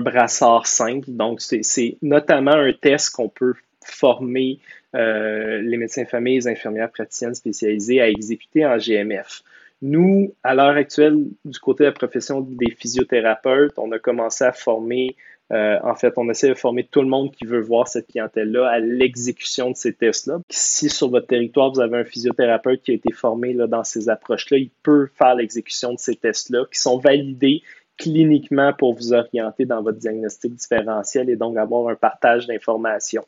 brassard 0.00 0.66
simple. 0.66 1.10
Donc, 1.10 1.42
c'est 1.42 1.98
notamment 2.02 2.52
un 2.52 2.72
test 2.72 3.10
qu'on 3.10 3.28
peut 3.28 3.54
former 3.84 4.58
euh, 4.94 5.60
les 5.62 5.76
médecins 5.76 6.04
familles, 6.04 6.36
les 6.36 6.48
infirmières 6.48 6.90
praticiennes 6.90 7.34
spécialisées 7.34 8.00
à 8.00 8.08
exécuter 8.08 8.66
en 8.66 8.76
GMF. 8.76 9.42
Nous, 9.82 10.34
à 10.42 10.54
l'heure 10.54 10.76
actuelle, 10.76 11.24
du 11.44 11.58
côté 11.58 11.84
de 11.84 11.88
la 11.88 11.92
profession 11.92 12.42
des 12.42 12.70
physiothérapeutes, 12.70 13.78
on 13.78 13.90
a 13.92 13.98
commencé 13.98 14.44
à 14.44 14.52
former, 14.52 15.16
euh, 15.52 15.78
en 15.82 15.94
fait, 15.94 16.12
on 16.18 16.28
essaie 16.28 16.50
de 16.50 16.54
former 16.54 16.84
tout 16.84 17.00
le 17.00 17.08
monde 17.08 17.32
qui 17.32 17.46
veut 17.46 17.62
voir 17.62 17.88
cette 17.88 18.08
clientèle-là 18.08 18.68
à 18.68 18.78
l'exécution 18.78 19.70
de 19.70 19.76
ces 19.76 19.94
tests-là. 19.94 20.40
Si 20.50 20.90
sur 20.90 21.08
votre 21.08 21.28
territoire, 21.28 21.72
vous 21.72 21.80
avez 21.80 21.96
un 21.96 22.04
physiothérapeute 22.04 22.82
qui 22.82 22.90
a 22.90 22.94
été 22.94 23.12
formé 23.12 23.54
dans 23.54 23.84
ces 23.84 24.10
approches-là, 24.10 24.58
il 24.58 24.70
peut 24.82 25.08
faire 25.16 25.34
l'exécution 25.34 25.94
de 25.94 25.98
ces 25.98 26.14
tests-là 26.14 26.66
qui 26.70 26.78
sont 26.78 26.98
validés 26.98 27.62
cliniquement 27.96 28.72
pour 28.72 28.94
vous 28.94 29.12
orienter 29.12 29.66
dans 29.66 29.82
votre 29.82 29.98
diagnostic 29.98 30.54
différentiel 30.54 31.28
et 31.28 31.36
donc 31.36 31.56
avoir 31.58 31.88
un 31.88 31.94
partage 31.94 32.46
d'informations. 32.46 33.24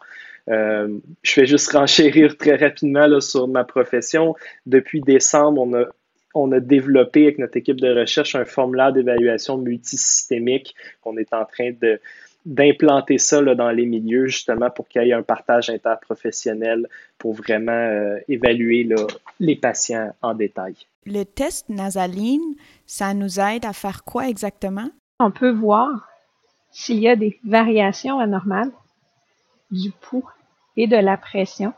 Euh, 0.48 0.98
je 1.22 1.40
vais 1.40 1.46
juste 1.46 1.70
renchérir 1.72 2.36
très 2.36 2.56
rapidement 2.56 3.06
là, 3.06 3.20
sur 3.20 3.48
ma 3.48 3.64
profession. 3.64 4.34
Depuis 4.66 5.00
décembre, 5.00 5.60
on 5.60 5.74
a, 5.74 5.84
on 6.34 6.50
a 6.52 6.60
développé 6.60 7.24
avec 7.24 7.38
notre 7.38 7.56
équipe 7.56 7.80
de 7.80 8.00
recherche 8.00 8.34
un 8.34 8.44
formulaire 8.44 8.92
d'évaluation 8.92 9.56
multisystémique 9.58 10.74
qu'on 11.00 11.16
est 11.16 11.32
en 11.32 11.44
train 11.44 11.72
de, 11.80 12.00
d'implanter 12.44 13.18
ça 13.18 13.40
là, 13.40 13.54
dans 13.54 13.70
les 13.70 13.86
milieux 13.86 14.26
justement 14.26 14.70
pour 14.70 14.88
qu'il 14.88 15.02
y 15.02 15.10
ait 15.10 15.12
un 15.12 15.22
partage 15.22 15.70
interprofessionnel 15.70 16.88
pour 17.18 17.34
vraiment 17.34 17.72
euh, 17.72 18.18
évaluer 18.28 18.84
là, 18.84 19.06
les 19.38 19.56
patients 19.56 20.12
en 20.22 20.34
détail. 20.34 20.74
Le 21.06 21.24
test 21.24 21.68
nasaline, 21.68 22.54
ça 22.86 23.14
nous 23.14 23.40
aide 23.40 23.64
à 23.64 23.72
faire 23.72 24.04
quoi 24.04 24.28
exactement? 24.28 24.88
On 25.20 25.30
peut 25.30 25.52
voir 25.52 26.08
s'il 26.70 26.98
y 26.98 27.08
a 27.08 27.16
des 27.16 27.38
variations 27.44 28.18
anormales 28.18 28.72
du 29.72 29.90
pouls 29.90 30.28
et 30.76 30.86
de 30.86 30.96
la 30.96 31.16
pression 31.16 31.72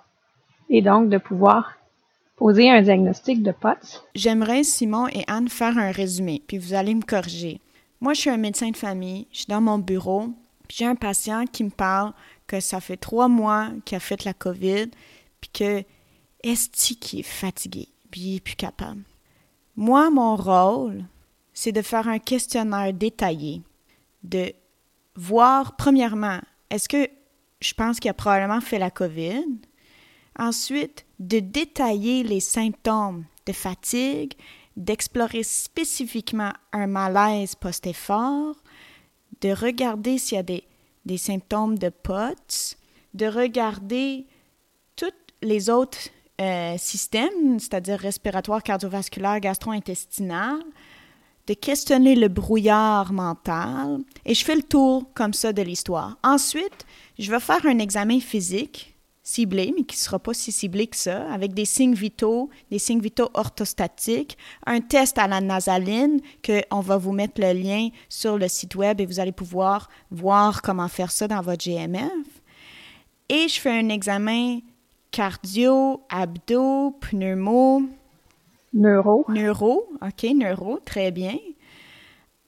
et 0.68 0.82
donc 0.82 1.08
de 1.08 1.18
pouvoir 1.18 1.72
poser 2.36 2.68
un 2.70 2.82
diagnostic 2.82 3.42
de 3.42 3.52
POTS. 3.52 4.04
J'aimerais, 4.14 4.64
Simon 4.64 5.08
et 5.08 5.24
Anne, 5.28 5.48
faire 5.48 5.78
un 5.78 5.92
résumé, 5.92 6.42
puis 6.46 6.58
vous 6.58 6.74
allez 6.74 6.94
me 6.94 7.02
corriger. 7.02 7.60
Moi, 8.00 8.12
je 8.12 8.20
suis 8.20 8.30
un 8.30 8.36
médecin 8.36 8.70
de 8.70 8.76
famille, 8.76 9.26
je 9.30 9.38
suis 9.38 9.46
dans 9.46 9.60
mon 9.60 9.78
bureau, 9.78 10.28
j'ai 10.68 10.84
un 10.84 10.96
patient 10.96 11.44
qui 11.46 11.64
me 11.64 11.70
parle 11.70 12.12
que 12.46 12.60
ça 12.60 12.80
fait 12.80 12.96
trois 12.96 13.28
mois 13.28 13.68
qu'il 13.84 13.96
a 13.96 14.00
fait 14.00 14.24
la 14.24 14.34
COVID, 14.34 14.90
puis 15.40 15.50
que 15.52 15.84
est 16.42 16.96
qui 17.00 17.20
est 17.20 17.22
fatigué, 17.22 17.88
puis 18.10 18.20
il 18.20 18.36
est 18.36 18.40
plus 18.40 18.56
capable. 18.56 19.02
Moi, 19.76 20.10
mon 20.10 20.36
rôle, 20.36 21.04
c'est 21.52 21.72
de 21.72 21.82
faire 21.82 22.08
un 22.08 22.18
questionnaire 22.18 22.92
détaillé, 22.92 23.62
de 24.22 24.52
voir, 25.14 25.76
premièrement, 25.76 26.40
est-ce 26.70 26.88
que 26.88 27.08
je 27.64 27.74
pense 27.74 27.98
qu'il 27.98 28.10
a 28.10 28.14
probablement 28.14 28.60
fait 28.60 28.78
la 28.78 28.90
COVID? 28.90 29.46
Ensuite, 30.38 31.06
de 31.18 31.38
détailler 31.38 32.22
les 32.22 32.40
symptômes 32.40 33.24
de 33.46 33.52
fatigue, 33.52 34.34
d'explorer 34.76 35.42
spécifiquement 35.42 36.52
un 36.72 36.86
malaise 36.86 37.54
post-effort, 37.54 38.56
de 39.40 39.50
regarder 39.50 40.18
s'il 40.18 40.36
y 40.36 40.38
a 40.38 40.42
des, 40.42 40.64
des 41.06 41.18
symptômes 41.18 41.78
de 41.78 41.88
POTS, 41.88 42.76
de 43.14 43.26
regarder 43.26 44.26
tous 44.96 45.12
les 45.42 45.70
autres 45.70 46.10
euh, 46.40 46.74
systèmes, 46.78 47.60
c'est-à-dire 47.60 47.98
respiratoire, 47.98 48.62
cardiovasculaire, 48.62 49.40
gastro-intestinal, 49.40 50.58
de 51.46 51.54
questionner 51.54 52.16
le 52.16 52.28
brouillard 52.28 53.12
mental, 53.12 54.00
et 54.24 54.34
je 54.34 54.44
fais 54.44 54.56
le 54.56 54.62
tour 54.62 55.04
comme 55.14 55.34
ça 55.34 55.52
de 55.52 55.62
l'histoire. 55.62 56.16
Ensuite, 56.24 56.86
je 57.18 57.30
vais 57.30 57.40
faire 57.40 57.64
un 57.66 57.78
examen 57.78 58.20
physique 58.20 58.94
ciblé, 59.24 59.72
mais 59.74 59.84
qui 59.84 59.96
ne 59.96 60.00
sera 60.00 60.18
pas 60.18 60.34
si 60.34 60.52
ciblé 60.52 60.86
que 60.86 60.96
ça, 60.96 61.32
avec 61.32 61.54
des 61.54 61.64
signes 61.64 61.94
vitaux, 61.94 62.50
des 62.70 62.78
signes 62.78 63.00
vitaux 63.00 63.30
orthostatiques, 63.32 64.36
un 64.66 64.80
test 64.80 65.16
à 65.18 65.26
la 65.26 65.40
nasaline, 65.40 66.20
qu'on 66.44 66.80
va 66.80 66.98
vous 66.98 67.12
mettre 67.12 67.40
le 67.40 67.52
lien 67.54 67.88
sur 68.10 68.36
le 68.36 68.48
site 68.48 68.76
web 68.76 69.00
et 69.00 69.06
vous 69.06 69.18
allez 69.18 69.32
pouvoir 69.32 69.88
voir 70.10 70.60
comment 70.60 70.88
faire 70.88 71.10
ça 71.10 71.26
dans 71.26 71.40
votre 71.40 71.64
GMF. 71.64 72.12
Et 73.30 73.48
je 73.48 73.58
fais 73.58 73.70
un 73.70 73.88
examen 73.88 74.58
cardio, 75.10 76.02
abdo, 76.10 76.90
pneumo. 77.00 77.82
Neuro. 78.74 79.24
Neuro, 79.28 79.88
OK, 80.02 80.24
neuro, 80.34 80.80
très 80.84 81.10
bien. 81.10 81.38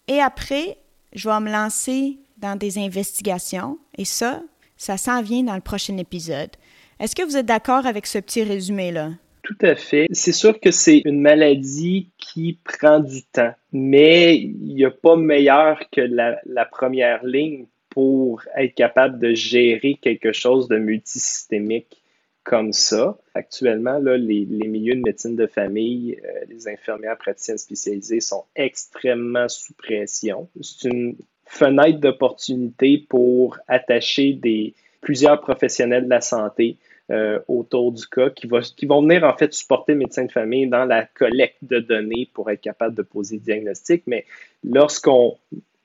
Et 0.08 0.20
après, 0.20 0.76
je 1.14 1.28
vais 1.28 1.40
me 1.40 1.50
lancer 1.50 2.18
dans 2.36 2.58
des 2.58 2.78
investigations 2.78 3.78
et 3.96 4.04
ça, 4.04 4.42
ça 4.76 4.96
s'en 4.96 5.22
vient 5.22 5.42
dans 5.42 5.54
le 5.54 5.60
prochain 5.60 5.96
épisode. 5.96 6.50
Est-ce 6.98 7.14
que 7.14 7.22
vous 7.22 7.36
êtes 7.36 7.46
d'accord 7.46 7.86
avec 7.86 8.06
ce 8.06 8.18
petit 8.18 8.42
résumé-là? 8.42 9.10
Tout 9.42 9.58
à 9.62 9.76
fait. 9.76 10.08
C'est 10.10 10.32
sûr 10.32 10.58
que 10.58 10.72
c'est 10.72 11.02
une 11.04 11.20
maladie 11.20 12.10
qui 12.18 12.58
prend 12.64 12.98
du 12.98 13.22
temps, 13.22 13.54
mais 13.72 14.36
il 14.36 14.74
n'y 14.74 14.84
a 14.84 14.90
pas 14.90 15.14
meilleur 15.14 15.78
que 15.92 16.00
la, 16.00 16.64
première 16.64 17.24
ligne 17.24 17.66
pour 17.90 18.42
être 18.56 18.74
capable 18.74 19.20
de 19.20 19.34
gérer 19.34 19.98
quelque 20.02 20.32
chose 20.32 20.66
de 20.68 20.78
multisystémique 20.78 22.02
comme 22.42 22.72
ça. 22.72 23.18
Actuellement, 23.34 23.98
là, 23.98 24.16
les, 24.16 24.44
les 24.46 24.66
milieux 24.66 24.96
de 24.96 25.02
médecine 25.02 25.36
de 25.36 25.46
famille, 25.46 26.18
euh, 26.24 26.44
les 26.48 26.66
infirmières 26.66 27.16
praticiennes 27.16 27.58
spécialisées 27.58 28.20
sont 28.20 28.44
extrêmement 28.56 29.48
sous 29.48 29.74
pression. 29.74 30.48
C'est 30.60 30.88
une 30.88 31.16
fenêtre 31.46 32.00
d'opportunité 32.00 33.04
pour 33.08 33.58
attacher 33.68 34.34
des, 34.34 34.74
plusieurs 35.00 35.40
professionnels 35.40 36.04
de 36.04 36.10
la 36.10 36.20
santé 36.20 36.76
euh, 37.10 37.38
autour 37.46 37.92
du 37.92 38.06
cas 38.06 38.30
qui, 38.30 38.48
qui 38.76 38.86
vont 38.86 39.02
venir 39.02 39.24
en 39.24 39.36
fait 39.36 39.54
supporter 39.54 39.92
le 39.92 40.00
médecin 40.00 40.24
de 40.24 40.32
famille 40.32 40.66
dans 40.66 40.84
la 40.84 41.04
collecte 41.04 41.58
de 41.62 41.78
données 41.78 42.28
pour 42.34 42.50
être 42.50 42.60
capable 42.60 42.96
de 42.96 43.02
poser 43.02 43.36
le 43.36 43.42
diagnostic. 43.42 44.02
Mais 44.06 44.24
lorsqu'on 44.64 45.38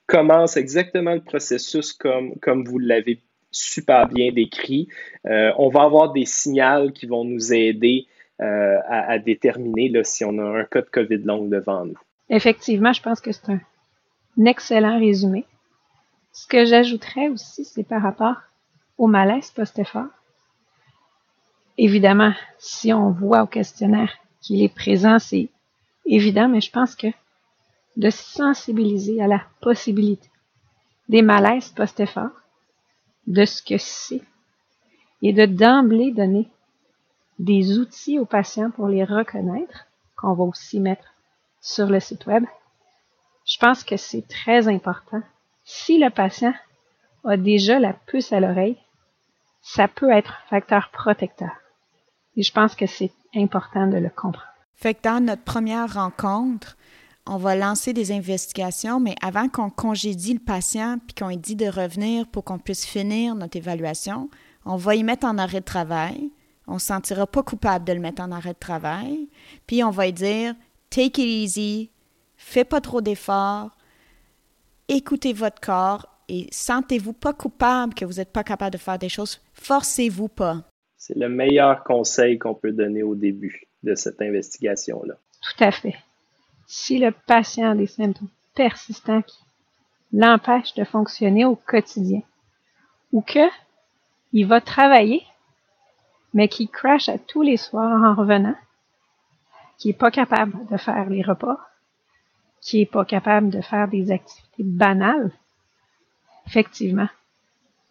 commence 0.08 0.58
exactement 0.58 1.14
le 1.14 1.22
processus 1.22 1.94
comme, 1.94 2.36
comme 2.40 2.66
vous 2.66 2.80
l'avez 2.80 3.20
super 3.52 4.08
bien 4.08 4.32
décrit. 4.32 4.88
Euh, 5.26 5.52
on 5.58 5.70
va 5.70 5.84
avoir 5.84 6.12
des 6.12 6.26
signaux 6.26 6.90
qui 6.94 7.06
vont 7.06 7.24
nous 7.24 7.54
aider 7.54 8.08
euh, 8.42 8.78
à, 8.88 9.20
déterminer 9.20 9.92
si 10.04 10.26
on 10.26 10.38
a 10.40 10.60
un 10.62 10.64
cas 10.64 10.82
de 10.82 10.90
COVID 10.90 11.18
long 11.20 11.46
devant 11.46 11.86
nous. 11.86 11.98
Effectivement, 12.30 12.94
je 12.94 13.02
pense 13.02 13.22
que 13.22 13.32
c'est 13.32 13.50
un, 13.50 13.60
excellent 14.38 15.00
résumé. 15.00 15.46
Ce 16.32 16.48
que 16.48 16.66
j'ajouterais 16.66 17.30
aussi, 17.30 17.66
c'est 17.66 17.84
par 17.84 18.02
rapport 18.02 18.38
au 18.98 19.08
malaise 19.08 19.52
post-effort. 19.52 20.10
Évidemment, 21.78 22.34
si 22.58 22.94
on 22.94 23.12
voit 23.12 23.44
au 23.44 23.48
questionnaire 23.48 24.14
qu'il 24.42 24.62
est 24.62 24.74
présent, 24.74 25.20
c'est 25.20 25.50
évident, 26.06 26.48
mais 26.48 26.62
je 26.62 26.72
pense 26.72 26.96
que 26.96 27.08
de 27.98 28.10
sensibiliser 28.10 29.22
à 29.22 29.28
la 29.28 29.42
possibilité 29.62 30.30
des 31.10 31.22
malaises 31.22 31.70
post-effort, 31.70 32.32
de 33.28 33.46
ce 33.46 33.62
que 33.62 33.78
c'est 33.78 34.22
et 35.22 35.34
de 35.34 35.46
d'emblée 35.46 36.12
donner 36.12 36.50
des 37.38 37.78
outils 37.78 38.20
aux 38.20 38.26
patients 38.26 38.72
pour 38.72 38.88
les 38.88 39.04
reconnaître, 39.04 39.88
qu'on 40.16 40.34
va 40.34 40.44
aussi 40.44 40.80
mettre 40.80 41.14
sur 41.60 41.88
le 41.88 42.00
site 42.00 42.26
web. 42.26 42.46
Je 43.52 43.58
pense 43.58 43.84
que 43.84 43.98
c'est 43.98 44.26
très 44.30 44.70
important. 44.70 45.22
Si 45.66 45.98
le 45.98 46.10
patient 46.10 46.54
a 47.26 47.36
déjà 47.36 47.80
la 47.80 47.92
puce 47.92 48.32
à 48.32 48.40
l'oreille, 48.40 48.78
ça 49.62 49.90
peut 49.90 50.10
être 50.10 50.40
un 50.46 50.50
facteur 50.50 50.90
protecteur. 50.94 51.52
Et 52.38 52.44
je 52.44 52.54
pense 52.54 52.76
que 52.76 52.86
c'est 52.86 53.12
important 53.36 53.88
de 53.88 53.98
le 53.98 54.10
comprendre. 54.10 54.48
Fait 54.76 54.98
dans 55.04 55.24
notre 55.24 55.44
première 55.44 55.94
rencontre, 55.94 56.78
on 57.28 57.36
va 57.36 57.56
lancer 57.56 57.92
des 57.92 58.14
investigations, 58.14 59.02
mais 59.02 59.16
avant 59.22 59.50
qu'on 59.50 59.70
congédie 59.70 60.34
le 60.34 60.40
patient 60.40 60.98
puis 61.06 61.14
qu'on 61.14 61.30
ait 61.30 61.36
dit 61.36 61.58
de 61.58 61.68
revenir 61.68 62.28
pour 62.28 62.46
qu'on 62.46 62.58
puisse 62.58 62.86
finir 62.86 63.36
notre 63.36 63.58
évaluation, 63.58 64.30
on 64.66 64.78
va 64.78 64.96
y 64.96 65.04
mettre 65.04 65.28
en 65.28 65.38
arrêt 65.38 65.60
de 65.60 65.66
travail. 65.66 66.32
On 66.68 66.76
ne 66.76 66.80
se 66.80 66.88
sentira 66.88 67.28
pas 67.28 67.44
coupable 67.44 67.84
de 67.84 67.92
le 67.92 68.00
mettre 68.00 68.22
en 68.22 68.32
arrêt 68.32 68.54
de 68.54 68.60
travail. 68.60 69.28
Puis 69.68 69.84
on 69.84 69.92
va 69.92 70.06
lui 70.06 70.14
dire 70.14 70.56
Take 70.90 71.22
it 71.22 71.58
easy, 71.58 71.92
fais 72.44 72.66
pas 72.66 72.82
trop 72.82 73.02
d'efforts, 73.02 73.78
écoutez 74.88 75.34
votre 75.34 75.62
corps 75.62 76.08
et 76.28 76.48
sentez-vous 76.52 77.14
pas 77.14 77.34
coupable 77.34 77.94
que 77.94 78.06
vous 78.06 78.14
n'êtes 78.14 78.32
pas 78.32 78.44
capable 78.44 78.74
de 78.74 78.78
faire 78.78 79.00
des 79.00 79.10
choses. 79.10 79.42
Forcez-vous 79.54 80.28
pas. 80.28 80.64
C'est 80.98 81.18
le 81.18 81.30
meilleur 81.30 81.84
conseil 81.84 82.38
qu'on 82.38 82.54
peut 82.54 82.72
donner 82.72 83.04
au 83.04 83.16
début 83.16 83.68
de 83.84 83.96
cette 83.96 84.22
investigation-là. 84.22 85.16
Tout 85.42 85.64
à 85.64 85.72
fait 85.72 85.96
si 86.68 87.00
le 87.00 87.12
patient 87.12 87.72
a 87.72 87.76
des 87.76 87.88
symptômes 87.88 88.30
persistants 88.56 89.22
qui 89.22 89.40
l'empêchent 90.14 90.74
de 90.76 90.86
fonctionner 90.86 91.44
au 91.44 91.56
quotidien, 91.56 92.22
ou 93.12 93.22
que 93.22 93.50
il 94.32 94.48
va 94.48 94.62
travailler, 94.62 95.22
mais 96.34 96.48
qui 96.48 96.70
crash 96.70 97.10
à 97.10 97.18
tous 97.18 97.42
les 97.42 97.58
soirs 97.58 98.02
en 98.02 98.16
revenant, 98.16 98.56
qui 99.78 99.90
est 99.90 100.00
pas 100.00 100.12
capable 100.12 100.66
de 100.68 100.78
faire 100.78 101.10
les 101.10 101.22
repas, 101.22 101.60
qui 102.62 102.82
est 102.82 102.92
pas 102.92 103.06
capable 103.06 103.50
de 103.50 103.62
faire 103.62 103.88
des 103.88 104.12
activités 104.12 104.64
banales, 104.64 105.32
effectivement, 106.48 107.10